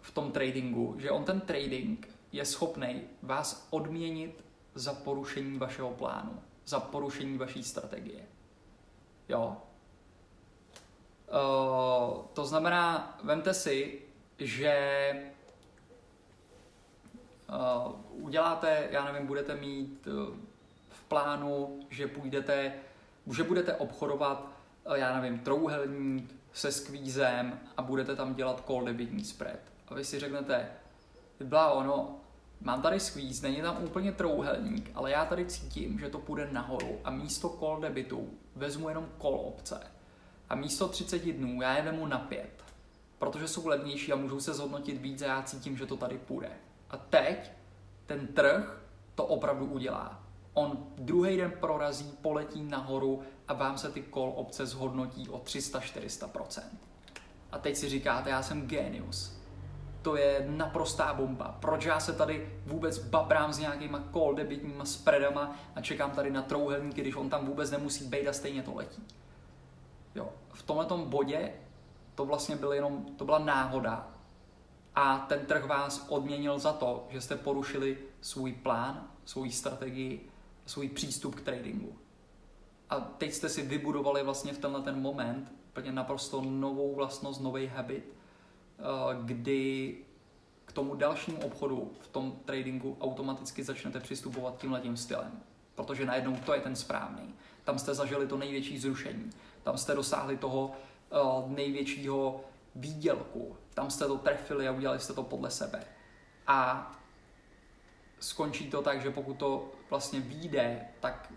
[0.00, 4.44] v tom tradingu, že on ten trading je schopný vás odměnit
[4.74, 8.22] za porušení vašeho plánu, za porušení vaší strategie.
[9.28, 9.56] Jo.
[11.28, 14.02] Uh, to znamená, vemte si,
[14.38, 15.12] že
[17.48, 17.92] uh,
[18.24, 20.08] uděláte, já nevím, budete mít
[21.08, 22.72] plánu, že půjdete,
[23.36, 24.48] že budete obchodovat,
[24.86, 29.60] uh, já nevím, trouhelník se skvízem a budete tam dělat call debitní spread.
[29.88, 30.68] A vy si řeknete,
[31.40, 32.20] byla ono,
[32.60, 37.00] mám tady squeeze, není tam úplně trouhelník, ale já tady cítím, že to půjde nahoru
[37.04, 39.80] a místo call debitu vezmu jenom call opce.
[40.48, 42.64] A místo 30 dnů já je vemu na 5,
[43.18, 46.50] protože jsou levnější a můžou se zhodnotit víc a já cítím, že to tady půjde.
[46.90, 47.50] A teď
[48.06, 48.82] ten trh
[49.14, 50.27] to opravdu udělá.
[50.58, 56.62] On druhý den prorazí, poletí nahoru a vám se ty call opce zhodnotí o 300-400%.
[57.52, 59.38] A teď si říkáte, já jsem genius
[60.02, 61.56] to je naprostá bomba.
[61.60, 66.42] Proč já se tady vůbec babrám s nějakýma call debitníma spreadama a čekám tady na
[66.42, 69.02] trouhelníky, když on tam vůbec nemusí být a stejně to letí.
[70.14, 70.28] Jo.
[70.52, 71.52] V tomhle bodě
[72.14, 74.08] to vlastně byl jenom, to byla náhoda
[74.94, 80.30] a ten trh vás odměnil za to, že jste porušili svůj plán, svou strategii,
[80.68, 81.98] svůj přístup k tradingu.
[82.90, 87.66] A teď jste si vybudovali vlastně v tenhle ten moment úplně naprosto novou vlastnost, nový
[87.66, 88.18] habit,
[88.78, 89.96] Eh, kdy
[90.64, 95.42] k tomu dalšímu obchodu v tom tradingu automaticky začnete přistupovat tímhletím stylem.
[95.74, 97.34] Protože najednou to je ten správný.
[97.64, 99.30] Tam jste zažili to největší zrušení.
[99.62, 100.72] Tam jste dosáhli toho
[101.10, 102.40] uh, největšího
[102.74, 103.56] výdělku.
[103.74, 105.84] Tam jste to trefili a udělali jste to podle sebe.
[106.46, 106.90] A
[108.20, 111.32] skončí to tak, že pokud to vlastně vyjde, tak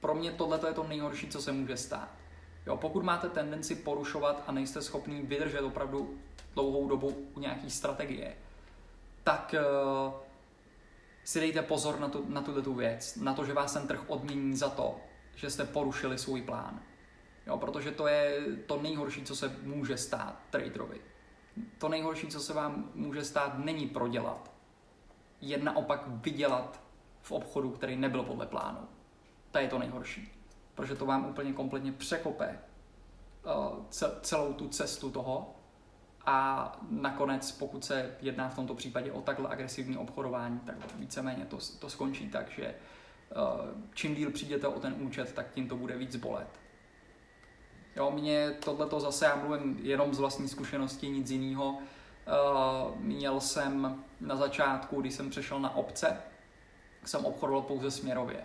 [0.00, 2.08] pro mě tohle je to nejhorší, co se může stát.
[2.66, 6.18] Jo, pokud máte tendenci porušovat a nejste schopný vydržet opravdu
[6.54, 8.36] dlouhou dobu u nějaký strategie,
[9.24, 10.12] tak uh,
[11.24, 14.04] si dejte pozor na, tu, na tuto tu věc, na to, že vás ten trh
[14.06, 15.00] odmění za to,
[15.36, 16.82] že jste porušili svůj plán.
[17.46, 21.00] Jo, protože to je to nejhorší, co se může stát traderovi.
[21.78, 24.49] To nejhorší, co se vám může stát, není prodělat.
[25.40, 26.80] Je naopak vydělat
[27.20, 28.78] v obchodu, který nebyl podle plánu.
[29.50, 30.32] To je to nejhorší.
[30.74, 32.58] Protože to vám úplně kompletně překope
[33.44, 33.84] uh,
[34.22, 35.54] celou tu cestu toho
[36.26, 41.58] a nakonec, pokud se jedná v tomto případě o takhle agresivní obchodování, tak víceméně to,
[41.78, 42.74] to skončí tak, že
[43.36, 46.60] uh, čím díl přijdete o ten účet, tak tím to bude víc bolet.
[47.96, 51.70] Jo, mě tohleto zase, já mluvím jenom z vlastní zkušenosti, nic jiného.
[51.70, 56.16] Uh, měl jsem na začátku, když jsem přešel na obce,
[57.04, 58.44] jsem obchodoval pouze směrově.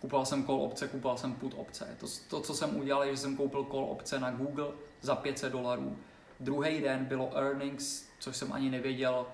[0.00, 1.96] Kupoval jsem call opce, kupoval jsem put opce.
[2.00, 4.68] To, to, co jsem udělal, je, že jsem koupil call opce na Google
[5.00, 5.96] za 500 dolarů
[6.40, 9.26] Druhý den bylo earnings, což jsem ani nevěděl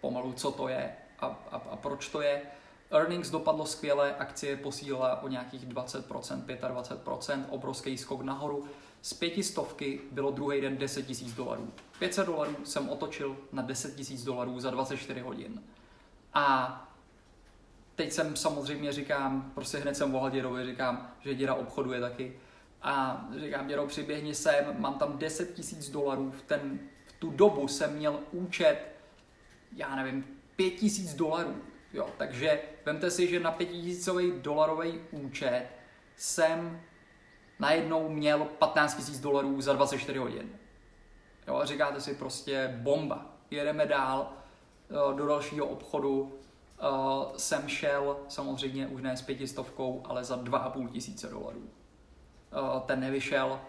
[0.00, 2.42] pomalu, co to je a, a, a proč to je.
[2.90, 8.64] Earnings dopadlo skvěle, akcie posílila o nějakých 20%, 25%, obrovský skok nahoru.
[9.06, 11.72] Z pětistovky bylo druhý den 10 000 dolarů.
[11.98, 15.62] 500 dolarů jsem otočil na 10 000 dolarů za 24 hodin.
[16.34, 16.88] A
[17.94, 22.36] teď jsem samozřejmě říkám, prostě hned jsem volal dědovi, říkám, že děda obchoduje taky
[22.82, 27.68] a říkám, dědo, přiběhni sem, mám tam 10 tisíc dolarů, v, ten, v tu dobu
[27.68, 28.78] jsem měl účet,
[29.72, 30.24] já nevím,
[30.56, 35.66] 5 tisíc dolarů, jo, takže vemte si, že na 5 tisícový dolarový účet
[36.16, 36.80] jsem
[37.58, 40.50] najednou měl 15 tisíc dolarů za 24 hodin.
[41.48, 44.32] Jo, a říkáte si prostě bomba, jedeme dál
[44.90, 46.32] eh, do dalšího obchodu,
[46.76, 51.62] Uh, jsem šel samozřejmě už ne s pětistovkou, ale za 2,5 tisíce dolarů.
[52.52, 53.60] Eh, ten nevyšel,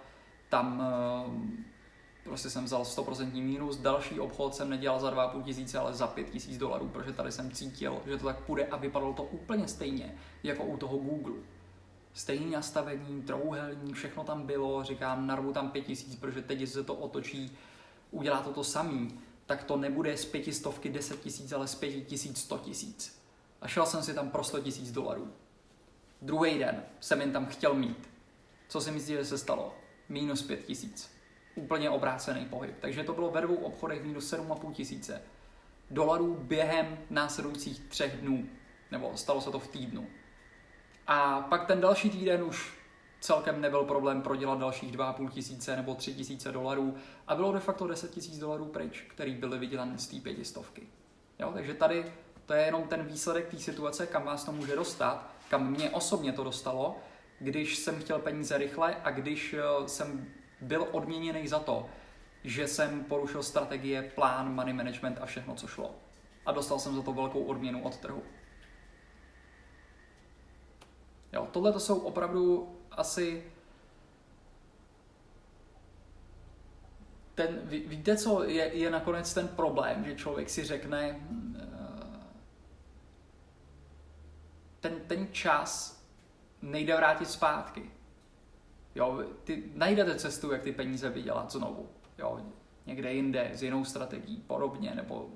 [0.49, 5.93] tam eh, prostě jsem vzal 100% mínus, další obchod jsem nedělal za 2,5 tisíce, ale
[5.93, 9.23] za 5 tisíc dolarů, protože tady jsem cítil, že to tak půjde a vypadalo to
[9.23, 11.35] úplně stejně, jako u toho Google.
[12.17, 16.95] Stejný nastavení, trouhelní, všechno tam bylo, říkám, narvu tam 5 tisíc, protože teď se to
[16.95, 17.57] otočí,
[18.11, 22.37] udělá to to samý, tak to nebude z pětistovky 10 tisíc, ale z 5 tisíc
[22.37, 23.21] 100 tisíc.
[23.61, 25.33] A šel jsem si tam pro 100 tisíc dolarů.
[26.21, 28.09] Druhý den jsem jen tam chtěl mít
[28.67, 29.75] co si myslíte, že se stalo?
[30.09, 31.11] Minus 5 tisíc.
[31.55, 32.75] Úplně obrácený pohyb.
[32.79, 35.21] Takže to bylo ve dvou obchodech minus 7,5 tisíce
[35.91, 38.49] dolarů během následujících třech dnů.
[38.91, 40.07] Nebo stalo se to v týdnu.
[41.07, 42.73] A pak ten další týden už
[43.19, 46.95] celkem nebyl problém prodělat dalších 2,5 tisíce nebo 3 tisíce dolarů
[47.27, 50.87] a bylo de facto 10 tisíc dolarů pryč, který byly vydělané z té pětistovky.
[51.39, 52.13] Jo, takže tady
[52.45, 56.31] to je jenom ten výsledek té situace, kam vás to může dostat, kam mě osobně
[56.31, 56.95] to dostalo
[57.39, 60.27] když jsem chtěl peníze rychle a když eh, jsem
[60.61, 61.89] byl odměněný za to,
[62.43, 65.95] že jsem porušil strategie, plán, money management a všechno, co šlo.
[66.45, 68.23] A dostal jsem za to velkou odměnu od trhu.
[71.33, 73.43] Jo, tohle to jsou opravdu asi
[77.35, 81.27] ten, ví, víte, co je, je nakonec ten problém, že člověk si řekne,
[81.59, 81.67] eh,
[84.79, 86.03] ten, ten čas
[86.61, 87.91] nejde vrátit zpátky.
[88.95, 91.89] Jo, ty najdete cestu, jak ty peníze vydělat znovu.
[92.17, 92.41] Jo,
[92.85, 95.29] někde jinde, s jinou strategií, podobně, nebo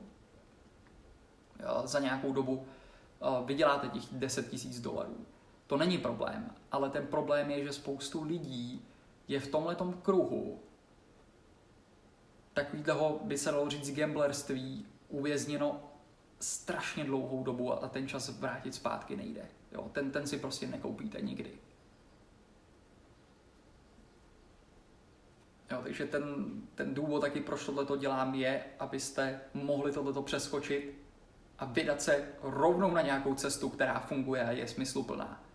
[1.59, 5.25] jo, za nějakou dobu uh, vyděláte těch 10 tisíc dolarů.
[5.72, 8.86] To není problém, ale ten problém je, že spoustu lidí
[9.28, 10.59] je v tomhletom kruhu
[12.53, 15.84] takového, by se dalo říct, gamblerství uvězněno
[16.39, 19.45] strašně dlouhou dobu a ten čas vrátit zpátky nejde.
[19.72, 21.51] Jo, ten, ten si prostě nekoupíte nikdy.
[25.72, 26.24] Jo, takže ten,
[26.76, 30.95] ten důvod taky, proč tohle dělám, je, abyste mohli tohleto přeskočit
[31.59, 35.50] a vydat se rovnou na nějakou cestu, která funguje a je smysluplná.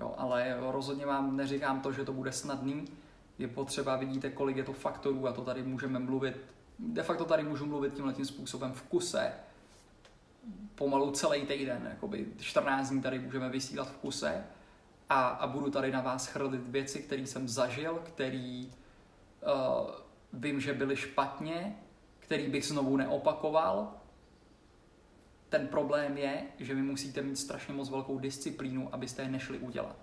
[0.00, 2.84] Jo, ale rozhodně vám neříkám to, že to bude snadný.
[3.38, 6.36] Je potřeba, vidíte, kolik je to faktorů a to tady můžeme mluvit,
[6.78, 9.32] de facto tady můžu mluvit tímhle tím způsobem v kuse,
[10.74, 14.44] pomalu celý týden, jakoby 14 dní tady můžeme vysílat v kuse
[15.08, 19.90] a, a budu tady na vás chrlit věci, které jsem zažil, který uh,
[20.32, 21.76] vím, že byly špatně,
[22.18, 23.94] který bych znovu neopakoval.
[25.50, 29.96] Ten problém je, že vy musíte mít strašně moc velkou disciplínu, abyste je nešli udělat.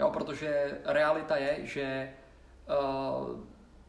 [0.00, 2.12] Jo, protože realita je, že
[2.68, 3.40] uh,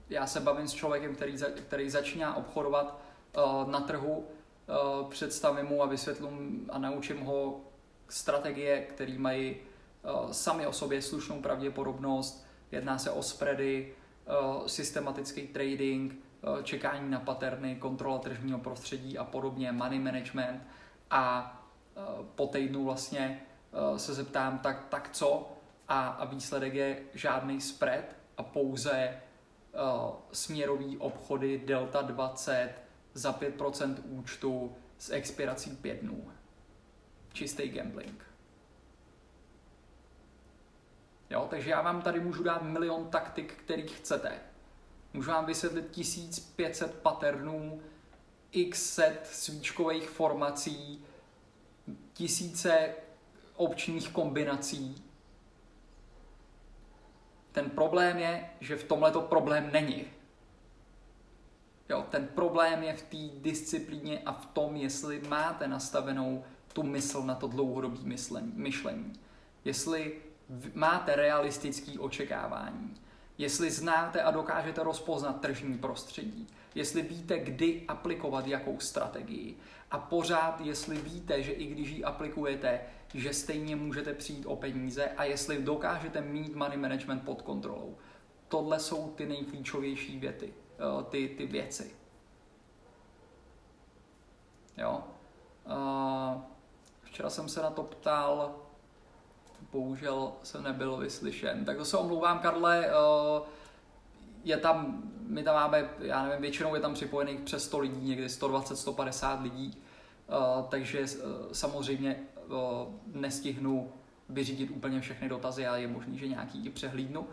[0.09, 2.99] já se bavím s člověkem, který, za, který začíná obchodovat
[3.37, 7.61] uh, na trhu, uh, představím mu a vysvětlím a naučím ho
[8.09, 13.93] strategie, které mají uh, sami o sobě slušnou pravděpodobnost, jedná se o spready,
[14.57, 16.26] uh, systematický trading,
[16.63, 20.67] čekání na paterny, kontrola tržního prostředí a podobně, money management
[21.09, 21.53] a
[21.95, 23.41] uh, po týdnu vlastně
[23.91, 25.51] uh, se zeptám, tak, tak co?
[25.87, 28.05] A, a výsledek je žádný spread
[28.37, 29.21] a pouze
[29.73, 32.73] uh, směrový obchody Delta 20
[33.13, 36.31] za 5% účtu s expirací 5 dnů.
[37.33, 38.23] Čistý gambling.
[41.29, 44.39] Jo, takže já vám tady můžu dát milion taktik, který chcete.
[45.13, 47.81] Můžu vám vysvětlit 1500 patternů,
[48.51, 51.05] x set svíčkových formací,
[52.13, 52.89] tisíce
[53.55, 55.03] občních kombinací.
[57.51, 60.05] Ten problém je, že v tomhle to problém není.
[61.89, 66.43] Jo, ten problém je v té disciplíně a v tom, jestli máte nastavenou
[66.73, 67.99] tu mysl na to dlouhodobé
[68.53, 69.13] myšlení.
[69.65, 70.21] Jestli
[70.73, 72.95] máte realistické očekávání,
[73.37, 79.57] jestli znáte a dokážete rozpoznat tržní prostředí, jestli víte, kdy aplikovat jakou strategii
[79.91, 82.81] a pořád, jestli víte, že i když ji aplikujete,
[83.13, 87.97] že stejně můžete přijít o peníze a jestli dokážete mít money management pod kontrolou.
[88.47, 91.95] Tohle jsou ty nejklíčovější věty, eh, ty, ty věci.
[94.77, 95.03] Jo?
[95.65, 96.41] Eh,
[97.01, 98.55] včera jsem se na to ptal
[99.71, 101.65] bohužel jsem nebyl vyslyšen.
[101.65, 103.41] Tak to se omlouvám, Karle, eh,
[104.43, 108.29] je tam, my tam máme, já nevím, většinou je tam připojených přes 100 lidí, někdy
[108.29, 109.77] 120-150 lidí,
[110.29, 111.17] eh, takže eh,
[111.51, 112.19] samozřejmě
[113.13, 113.91] nestihnu
[114.29, 117.27] vyřídit úplně všechny dotazy a je možný, že nějaký i přehlídnu,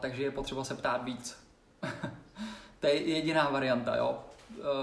[0.00, 1.36] takže je potřeba se ptát víc.
[2.80, 4.18] to je jediná varianta, jo.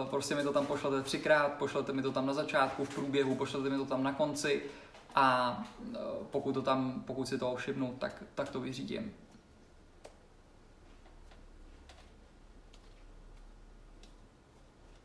[0.09, 3.70] Prostě mi to tam pošlete třikrát, pošlete mi to tam na začátku, v průběhu, pošlete
[3.70, 4.61] mi to tam na konci,
[5.16, 5.57] a
[5.93, 5.97] e,
[6.32, 9.14] pokud, to tam, pokud si to všimnu, tak, tak to vyřídím.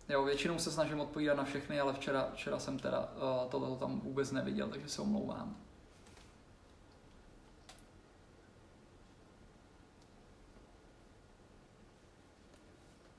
[0.09, 4.01] Jo, většinou se snažím odpovídat na všechny, ale včera, včera jsem teda uh, tohle tam
[4.01, 5.57] vůbec neviděl, takže se omlouvám.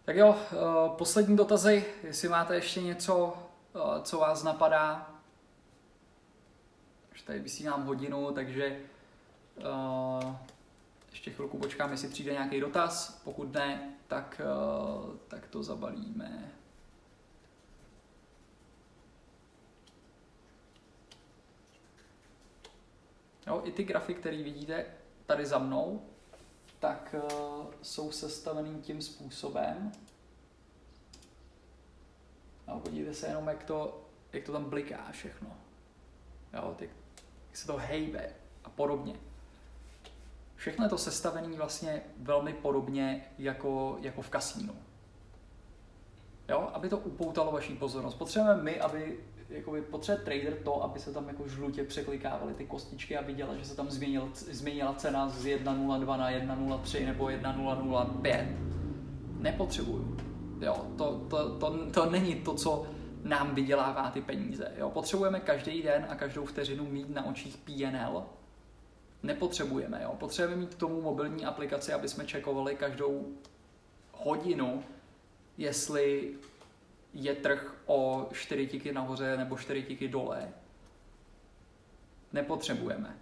[0.05, 3.37] Tak jo, uh, poslední dotazy, jestli máte ještě něco,
[3.73, 5.18] uh, co vás napadá,
[7.29, 8.79] tady vysílám hodinu, takže
[9.57, 10.35] uh,
[11.11, 13.21] ještě chvilku počkám, jestli přijde nějaký dotaz.
[13.23, 16.51] Pokud ne, tak, uh, tak to zabalíme.
[23.47, 24.85] Jo, I ty grafy, které vidíte
[25.25, 26.05] tady za mnou,
[26.79, 29.91] tak uh, jsou sestavený tím způsobem.
[32.67, 35.57] No, podívejte se jenom, jak to, jak to tam bliká všechno.
[36.53, 36.89] Jo, ty
[37.59, 38.29] se to hejbe
[38.63, 39.13] a podobně.
[40.55, 44.73] Všechno je to sestavené vlastně velmi podobně jako, jako v kasínu.
[46.49, 48.15] Jo, aby to upoutalo vaší pozornost.
[48.15, 53.17] Potřebujeme my, aby jakoby potřebuje trader to, aby se tam jako žlutě překlikávaly ty kostičky
[53.17, 58.57] a viděla, že se tam změnil, změnila cena z 1.02 na 1.03 nebo 1.005.
[59.39, 60.17] Nepotřebuju.
[60.61, 62.85] Jo, to, to, to, to není to, co
[63.23, 64.71] nám vydělává ty peníze.
[64.77, 64.89] Jo?
[64.89, 68.25] Potřebujeme každý den a každou vteřinu mít na očích PNL.
[69.23, 69.99] Nepotřebujeme.
[70.03, 70.15] Jo?
[70.19, 73.27] Potřebujeme mít k tomu mobilní aplikaci, aby jsme čekovali každou
[74.13, 74.83] hodinu,
[75.57, 76.35] jestli
[77.13, 80.49] je trh o 4 tiky nahoře nebo 4 tiky dole.
[82.33, 83.17] Nepotřebujeme.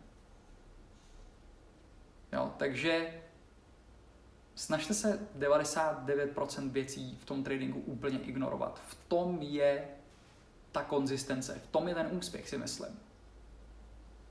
[2.34, 3.22] Jo, takže
[4.58, 8.82] snažte se 99% věcí v tom tradingu úplně ignorovat.
[8.88, 9.88] V tom je
[10.72, 13.00] ta konzistence, v tom je ten úspěch, si myslím.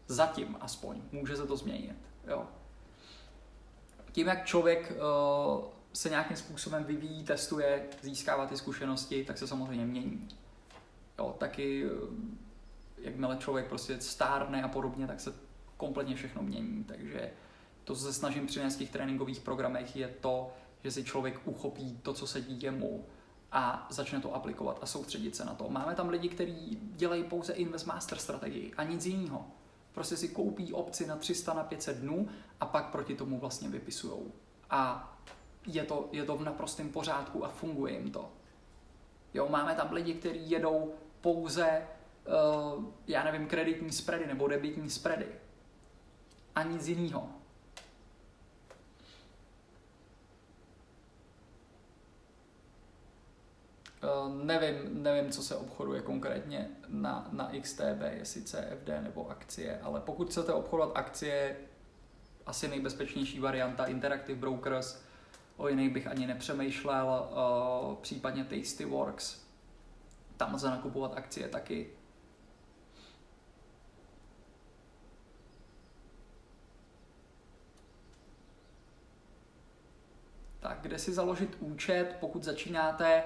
[0.07, 1.03] Zatím aspoň.
[1.12, 1.97] Může se to změnit.
[2.27, 2.47] Jo.
[4.12, 9.87] Tím, jak člověk uh, se nějakým způsobem vyvíjí, testuje, získává ty zkušenosti, tak se samozřejmě
[9.87, 10.29] mění.
[11.18, 12.09] Jo, taky, uh,
[12.99, 15.35] jakmile člověk prostě stárne a podobně, tak se
[15.77, 16.85] kompletně všechno mění.
[16.85, 17.31] Takže
[17.87, 20.53] to, co se snažím přinést v těch tréninkových programech, je to,
[20.84, 23.05] že si člověk uchopí to, co se dí jemu
[23.53, 25.68] a začne to aplikovat a soustředit se na to.
[25.68, 29.47] Máme tam lidi, kteří dělají pouze invest master strategii a nic jiného.
[29.93, 32.28] Prostě si koupí opci na 300 na 500 dnů
[32.61, 34.22] a pak proti tomu vlastně vypisují.
[34.70, 35.12] A
[35.66, 38.32] je to, je to v naprostém pořádku a funguje jim to.
[39.34, 41.87] Jo, máme tam lidi, kteří jedou pouze,
[42.76, 45.26] uh, já nevím, kreditní spready nebo debitní spready.
[46.55, 47.36] A nic jiného.
[54.42, 60.30] Nevím, nevím, co se obchoduje konkrétně na, na XTB, jestli CFD nebo akcie, ale pokud
[60.30, 61.57] chcete obchodovat akcie,
[62.47, 65.03] asi nejbezpečnější varianta Interactive Brokers,
[65.57, 69.47] o jiných bych ani nepřemýšlel, uh, případně Tastyworks,
[70.36, 71.90] tam lze nakupovat akcie taky.
[80.61, 83.24] Tak, kde si založit účet, pokud začínáte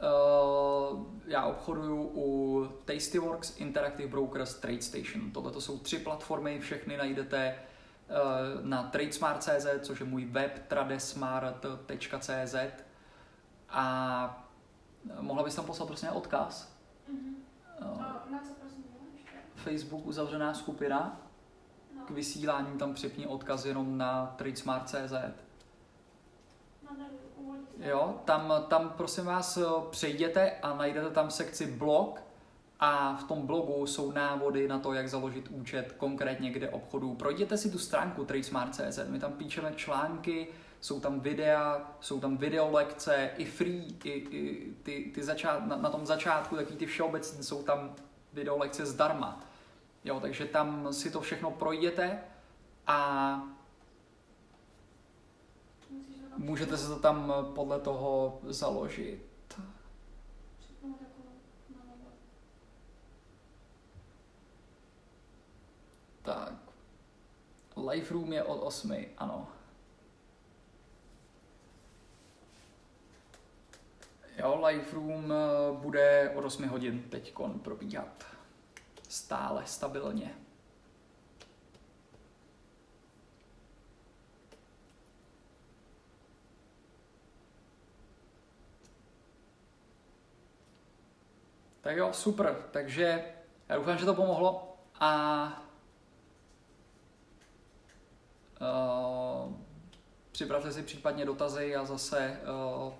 [0.00, 5.30] Uh, já obchoduju u Tastyworks, Interactive Brokers, TradeStation.
[5.30, 7.58] Tohle to jsou tři platformy, všechny najdete
[8.08, 12.54] uh, na tradesmart.cz, což je můj web, tradesmart.cz
[13.68, 14.46] a
[15.20, 16.76] mohla bys tam poslat prostě odkaz?
[17.10, 17.34] Mm-hmm.
[17.92, 18.84] Uh, na co prosím?
[19.54, 21.20] Facebook uzavřená skupina,
[21.96, 22.02] no.
[22.06, 25.14] k vysílání tam připni odkaz jenom na tradesmart.cz.
[27.84, 29.58] Jo, tam, tam prosím vás
[29.90, 32.20] přejděte a najdete tam sekci blog
[32.80, 37.14] a v tom blogu jsou návody na to, jak založit účet konkrétně kde obchodu.
[37.14, 40.46] Projděte si tu stránku tradesmart.cz, my tam píšeme články,
[40.80, 45.90] jsou tam videa, jsou tam videolekce, i free, i, i ty, ty začát, na, na
[45.90, 47.94] tom začátku, taky ty všeobecné, jsou tam
[48.32, 49.40] videolekce zdarma.
[50.04, 52.18] Jo, takže tam si to všechno projděte
[52.86, 53.53] a
[56.36, 59.34] můžete se to tam podle toho založit.
[66.22, 66.52] Tak.
[67.76, 69.48] Live room je od 8, ano.
[74.38, 75.36] Jo, live room eh,
[75.72, 78.24] bude od 8 hodin teď probíhat.
[79.08, 80.43] Stále, stabilně.
[91.84, 92.56] Tak jo, super.
[92.70, 93.24] Takže
[93.68, 95.62] já doufám, že to pomohlo a
[98.60, 99.52] uh,
[100.32, 102.40] připravte si případně dotazy a zase
[102.84, 102.92] uh,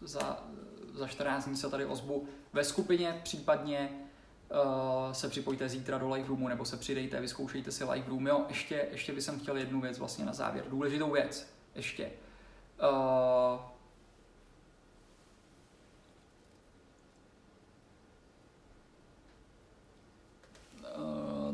[0.00, 0.44] za,
[0.94, 3.90] za 14 dní se tady ozbu ve skupině, případně
[4.50, 8.26] uh, se připojte zítra do live roomu nebo se přidejte, vyzkoušejte si live room.
[8.26, 12.10] Jo, ještě, ještě bych chtěl jednu věc vlastně na závěr, důležitou věc, ještě.
[12.82, 13.73] Uh,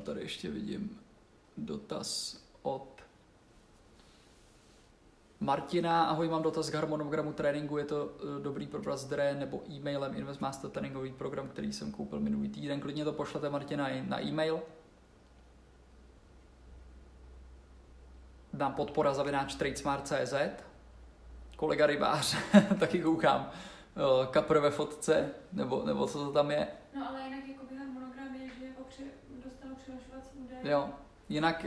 [0.03, 0.99] tady ještě vidím
[1.57, 3.01] dotaz od
[5.41, 6.05] Martina.
[6.05, 7.78] Ahoj, mám dotaz k harmonogramu tréninku.
[7.78, 12.49] Je to eh, dobrý pro zdroje nebo e-mailem Investmaster tréninkový program, který jsem koupil minulý
[12.49, 12.80] týden.
[12.80, 14.61] Klidně to pošlete Martina na e-mail.
[18.53, 20.34] Na podpora zavináč tradesmart.cz
[21.57, 22.36] Kolega rybář,
[22.80, 23.51] taky koukám.
[23.97, 26.68] Eh, kapr ve fotce, nebo, nebo co to tam je.
[26.97, 29.03] No ale jinak jako harmonogram je, že jako při,
[29.45, 30.49] dostanu přihlašovací údaje.
[30.62, 30.88] Jo,
[31.28, 31.66] jinak,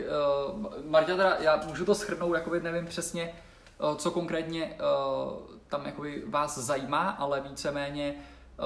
[0.54, 3.34] uh, Marta, teda, já můžu to schrnout, jakoby nevím přesně,
[3.84, 8.16] uh, co konkrétně uh, tam jakoby vás zajímá, ale víceméně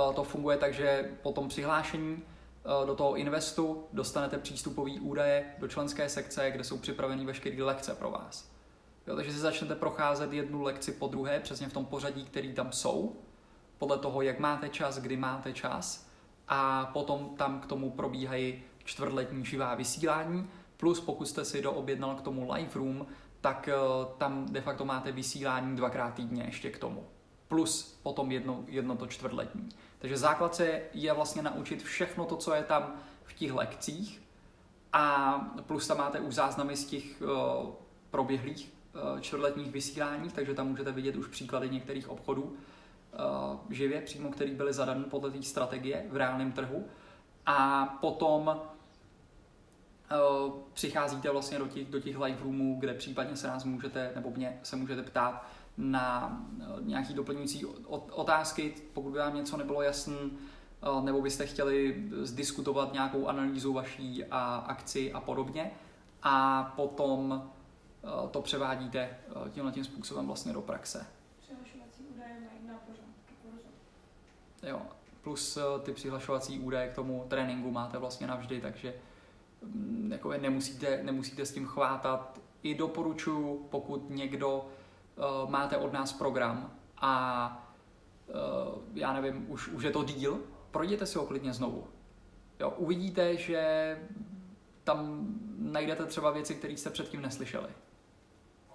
[0.07, 2.23] uh, to funguje tak, že po tom přihlášení
[2.85, 8.11] do toho investu, dostanete přístupové údaje do členské sekce, kde jsou připraveny veškeré lekce pro
[8.11, 8.51] vás.
[9.07, 12.71] Jo, takže si začnete procházet jednu lekci po druhé, přesně v tom pořadí, který tam
[12.71, 13.15] jsou,
[13.77, 16.07] podle toho, jak máte čas, kdy máte čas
[16.47, 22.21] a potom tam k tomu probíhají čtvrtletní živá vysílání, plus pokud jste si doobjednal k
[22.21, 23.05] tomu live room,
[23.41, 27.07] tak uh, tam de facto máte vysílání dvakrát týdně ještě k tomu.
[27.47, 29.69] Plus potom jedno, jedno to čtvrtletní.
[29.99, 34.21] Takže základ se je vlastně naučit všechno to, co je tam v těch lekcích
[34.93, 37.69] a plus tam máte už záznamy z těch uh,
[38.11, 38.71] proběhlých
[39.13, 42.53] uh, čtvrtletních vysílání, takže tam můžete vidět už příklady některých obchodů uh,
[43.69, 46.85] živě, přímo, který byly zadané podle té strategie v reálném trhu.
[47.45, 48.61] A potom
[50.73, 54.59] přicházíte vlastně do těch, do těch live roomů, kde případně se nás můžete, nebo mě
[54.63, 55.45] se můžete ptát
[55.77, 57.65] na uh, nějaký doplňující
[58.11, 64.25] otázky, pokud by vám něco nebylo jasné, uh, nebo byste chtěli zdiskutovat nějakou analýzu vaší
[64.25, 65.71] a akci a podobně.
[66.23, 67.49] A potom
[68.31, 69.17] to převádíte
[69.51, 71.07] tímhle tím způsobem vlastně do praxe.
[71.41, 72.79] Přihlašovací údaje mají na
[74.63, 74.81] Jo,
[75.21, 78.93] plus ty přihlašovací údaje k tomu tréninku máte vlastně navždy, takže
[80.09, 82.39] jako nemusíte, nemusíte s tím chvátat.
[82.63, 84.65] I doporučuji, pokud někdo
[85.17, 87.67] uh, máte od nás program a
[88.27, 90.39] uh, já nevím, už, už je to díl,
[90.71, 91.87] projděte si ho klidně znovu.
[92.59, 93.97] Jo, uvidíte, že
[94.83, 95.27] tam
[95.57, 97.69] najdete třeba věci, které jste předtím neslyšeli.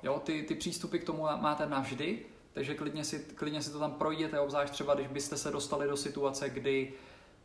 [0.02, 3.92] Jo, ty, ty přístupy k tomu máte navždy, takže klidně si, klidně si to tam
[3.92, 6.92] projděte, obzvlášť třeba, když byste se dostali do situace, kdy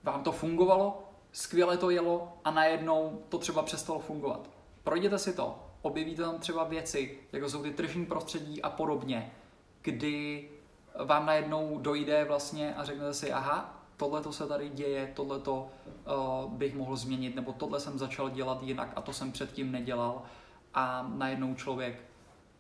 [0.04, 1.07] vám to fungovalo,
[1.38, 4.50] skvěle to jelo a najednou to třeba přestalo fungovat.
[4.84, 9.32] Projděte si to, objevíte tam třeba věci, jako jsou ty tržní prostředí a podobně,
[9.82, 10.50] kdy
[11.06, 15.70] vám najednou dojde vlastně a řeknete si, aha, tohle to se tady děje, tohle to
[16.46, 20.22] uh, bych mohl změnit, nebo tohle jsem začal dělat jinak a to jsem předtím nedělal
[20.74, 22.04] a najednou člověk,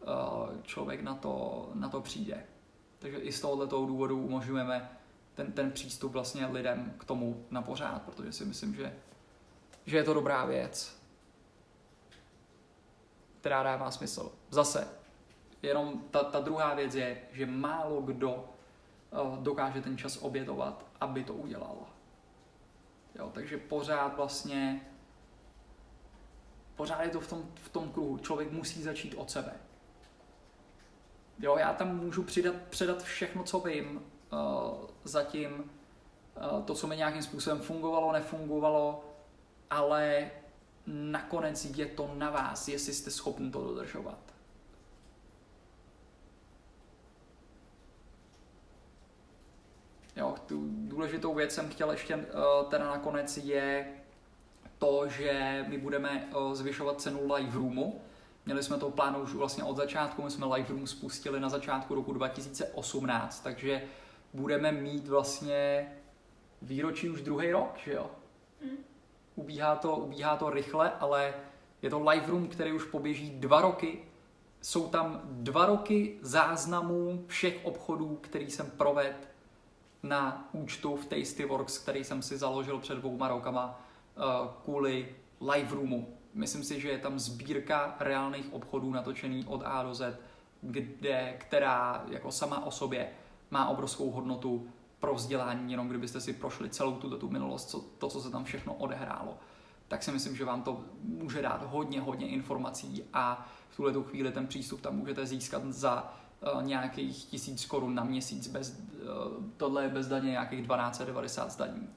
[0.01, 2.45] uh, člověk na, to, na to přijde.
[2.99, 4.96] Takže i z tohoto důvodu umožňujeme
[5.38, 8.93] ten, ten přístup vlastně lidem k tomu na pořád, protože si myslím, že,
[9.85, 11.01] že je to dobrá věc,
[13.39, 14.31] která dává smysl.
[14.49, 14.88] Zase,
[15.61, 18.33] jenom ta, ta druhá věc je, že málo kdo
[19.11, 21.77] uh, dokáže ten čas obětovat, aby to udělal.
[23.15, 24.81] Jo, takže pořád vlastně
[26.75, 28.17] pořád je to v tom, v tom kruhu.
[28.17, 29.53] Člověk musí začít od sebe.
[31.39, 34.01] Jo, já tam můžu přidat, předat všechno, co vím,
[35.03, 39.05] zatím uh, to, co mi nějakým způsobem fungovalo, nefungovalo,
[39.69, 40.32] ale
[40.88, 44.19] nakonec je to na vás, jestli jste schopni to dodržovat.
[50.15, 52.23] Jo, tu důležitou věc jsem chtěl ještě uh,
[52.69, 53.88] teda nakonec je
[54.78, 58.01] to, že my budeme uh, zvyšovat cenu live roomu.
[58.45, 61.95] Měli jsme to plánu už vlastně od začátku, my jsme live room spustili na začátku
[61.95, 63.82] roku 2018, takže
[64.38, 65.91] budeme mít vlastně
[66.61, 68.11] výročí už druhý rok, že jo?
[68.63, 68.77] Mm.
[69.35, 71.33] Ubíhá, to, ubíhá to rychle, ale
[71.81, 73.99] je to live room, který už poběží dva roky.
[74.61, 79.17] Jsou tam dva roky záznamů všech obchodů, který jsem provedl
[80.03, 83.81] na účtu v Tastyworks, který jsem si založil před dvouma rokama
[84.17, 84.23] uh,
[84.63, 86.17] kvůli live roomu.
[86.33, 90.20] Myslím si, že je tam sbírka reálných obchodů natočený od A do Z,
[90.62, 93.09] kde, která jako sama o sobě
[93.51, 94.67] má obrovskou hodnotu
[94.99, 98.43] pro vzdělání, jenom kdybyste si prošli celou tuto tu minulost, co, to, co se tam
[98.43, 99.37] všechno odehrálo.
[99.87, 104.03] Tak si myslím, že vám to může dát hodně, hodně informací a v tuhle tu
[104.03, 106.13] chvíli ten přístup tam můžete získat za
[106.55, 108.47] uh, nějakých tisíc korun na měsíc.
[108.47, 111.89] Bez, uh, tohle je bez daně nějakých 1290 zdaní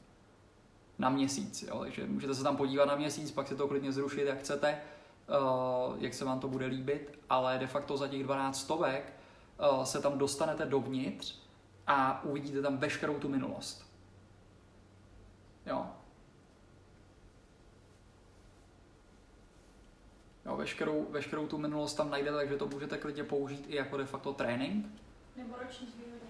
[0.99, 1.63] na měsíc.
[1.63, 1.79] Jo?
[1.81, 4.79] Takže můžete se tam podívat na měsíc, pak si to klidně zrušit, jak chcete,
[5.29, 9.20] uh, jak se vám to bude líbit, ale de facto za těch 12 stovek
[9.85, 11.35] se tam dostanete dovnitř
[11.87, 13.91] a uvidíte tam veškerou tu minulost.
[15.67, 15.87] Jo.
[20.47, 24.05] Jo, veškerou, veškerou tu minulost tam najdete, takže to můžete klidně použít i jako de
[24.05, 24.87] facto trénink.
[25.37, 26.21] Nebo roční zvýhodněnou.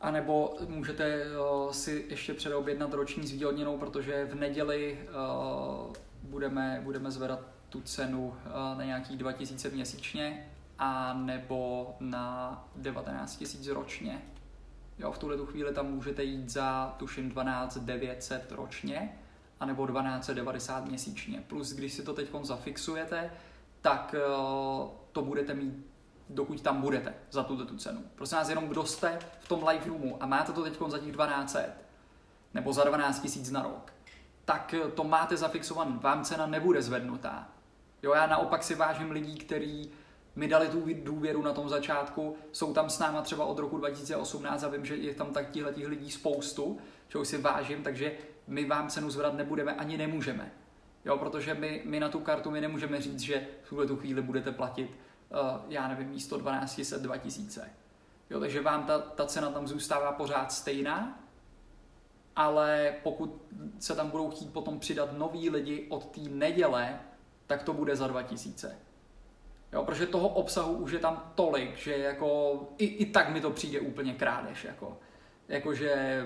[0.00, 7.10] A nebo můžete uh, si ještě předobjednat roční zvýhodněnou, protože v neděli uh, budeme, budeme
[7.10, 14.22] zvedat tu cenu uh, na nějaký 2000 měsíčně a nebo na 19 000 ročně.
[14.98, 19.18] Jo, v tuhle tu chvíli tam můžete jít za tuším 12 900 ročně,
[19.60, 21.44] anebo 1290 měsíčně.
[21.46, 23.30] Plus, když si to teď zafixujete,
[23.80, 25.86] tak uh, to budete mít,
[26.28, 28.02] dokud tam budete za tuto tu cenu.
[28.14, 31.12] Prosím vás, jenom kdo jste v tom live roomu a máte to teď za těch
[31.12, 31.72] 1200,
[32.54, 33.92] nebo za 12 000 na rok,
[34.44, 37.48] tak to máte zafixované, vám cena nebude zvednutá.
[38.02, 39.90] Jo, já naopak si vážím lidí, kteří
[40.36, 44.62] mi dali tu důvěru na tom začátku, jsou tam s náma třeba od roku 2018
[44.62, 46.78] a vím, že je tam tak těch lidí spoustu,
[47.08, 48.12] čeho si vážím, takže
[48.46, 50.52] my vám cenu zvedat nebudeme ani nemůžeme.
[51.04, 54.22] Jo, protože my, my na tu kartu my nemůžeme říct, že v tuhle tu chvíli
[54.22, 54.98] budete platit,
[55.30, 55.38] uh,
[55.68, 57.70] já nevím, místo 1200 2000.
[58.30, 61.20] Jo, takže vám ta, ta cena tam zůstává pořád stejná,
[62.36, 63.42] ale pokud
[63.78, 67.00] se tam budou chtít potom přidat noví lidi od té neděle,
[67.46, 68.78] tak to bude za 2000.
[69.74, 73.50] Jo, protože toho obsahu už je tam tolik, že jako i, i tak mi to
[73.50, 74.64] přijde úplně krádež.
[74.64, 74.98] Jako,
[75.48, 76.22] jakože,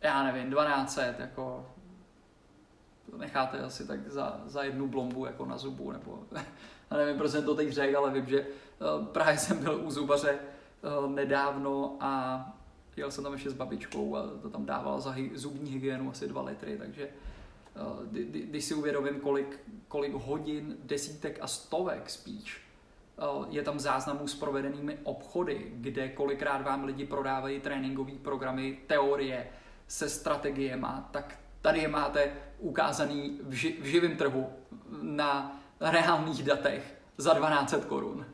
[0.00, 1.66] já nevím, 1200, jako
[3.10, 6.18] to necháte asi tak za, za jednu blombu jako na zubu, nebo
[6.90, 9.90] já nevím, proč jsem to teď řekl, ale vím, že uh, právě jsem byl u
[9.90, 10.38] zubaře
[10.98, 12.44] uh, nedávno a
[12.96, 16.42] jel jsem tam ještě s babičkou a to tam dával za zubní hygienu asi 2
[16.42, 17.29] litry, takže uh,
[18.30, 22.62] když si uvědomím, kolik, kolik hodin, desítek a stovek spíš
[23.20, 29.48] uh, je tam záznamů s provedenými obchody, kde kolikrát vám lidi prodávají tréninkové programy, teorie
[29.88, 34.52] se strategiemi, tak tady je máte ukázaný v, ži, v živém trhu
[35.02, 38.26] na reálných datech za 1200 korun.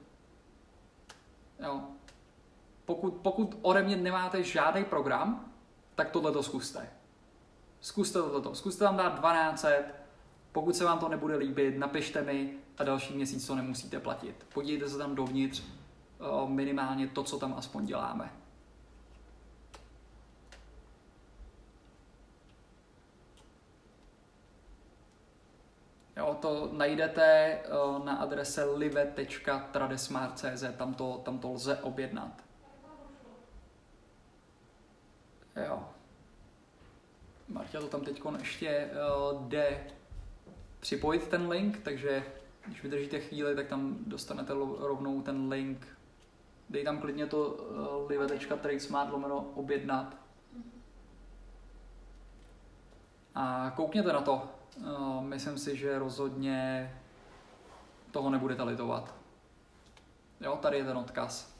[2.85, 5.53] Pokud, pokud ode mě nemáte žádný program,
[5.95, 6.89] tak tohle to zkuste.
[7.81, 8.55] Zkuste tohleto.
[8.55, 9.85] Zkuste tam dát 1200,
[10.53, 14.47] pokud se vám to nebude líbit, napište mi a další měsíc to nemusíte platit.
[14.55, 15.62] Podívejte se tam dovnitř,
[16.47, 18.32] minimálně to, co tam aspoň děláme.
[26.16, 27.61] Jo, to najdete
[28.05, 32.44] na adrese live.tradesmart.cz, tam to, tam to lze objednat.
[35.66, 35.89] Jo.
[37.48, 38.90] Marta to tam teď ještě
[39.32, 39.86] uh, jde
[40.81, 42.24] připojit ten link, takže
[42.66, 45.86] když vydržíte chvíli, tak tam dostanete rovnou ten link.
[46.70, 50.16] Dej tam klidně to uh, live.tradesmart lomeno objednat.
[53.35, 56.90] A koukněte na to, No, myslím si, že rozhodně
[58.10, 59.14] toho nebudete litovat.
[60.40, 61.56] Jo, tady je ten odkaz.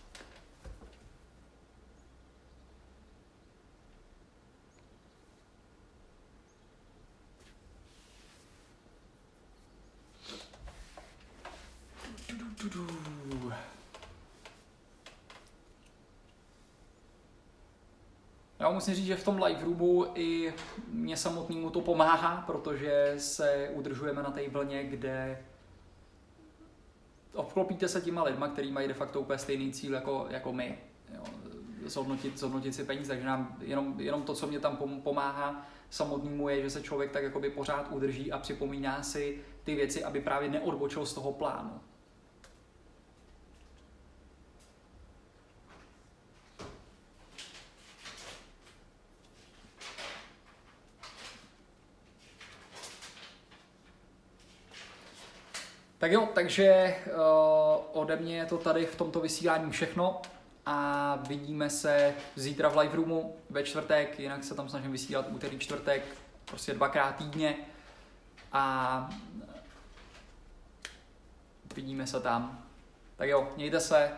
[18.59, 20.55] Já musím říct, že v tom live roomu i
[20.89, 25.45] mě samotnému to pomáhá, protože se udržujeme na té vlně, kde
[27.35, 30.79] obklopíte se těma lidma, kteří mají de facto úplně stejný cíl jako, jako my.
[31.15, 31.25] Jo,
[31.85, 36.63] zhodnotit, zhodnotit si peníze, takže nám jenom, jenom to, co mě tam pomáhá samotnému, je,
[36.63, 41.07] že se člověk tak jakoby pořád udrží a připomíná si ty věci, aby právě neodbočil
[41.07, 41.81] z toho plánu.
[55.99, 60.23] Tak jo, takže uh, ode mě je to tady v tomto vysílání všechno
[60.67, 65.59] a vidíme se zítra v live roomu ve čtvrtek, jinak se tam snažím vysílat úterý
[65.59, 66.03] čtvrtek,
[66.45, 67.57] prostě dvakrát týdně
[68.53, 69.11] a
[71.75, 72.65] vidíme se tam.
[73.17, 74.13] Tak jo, mějte se,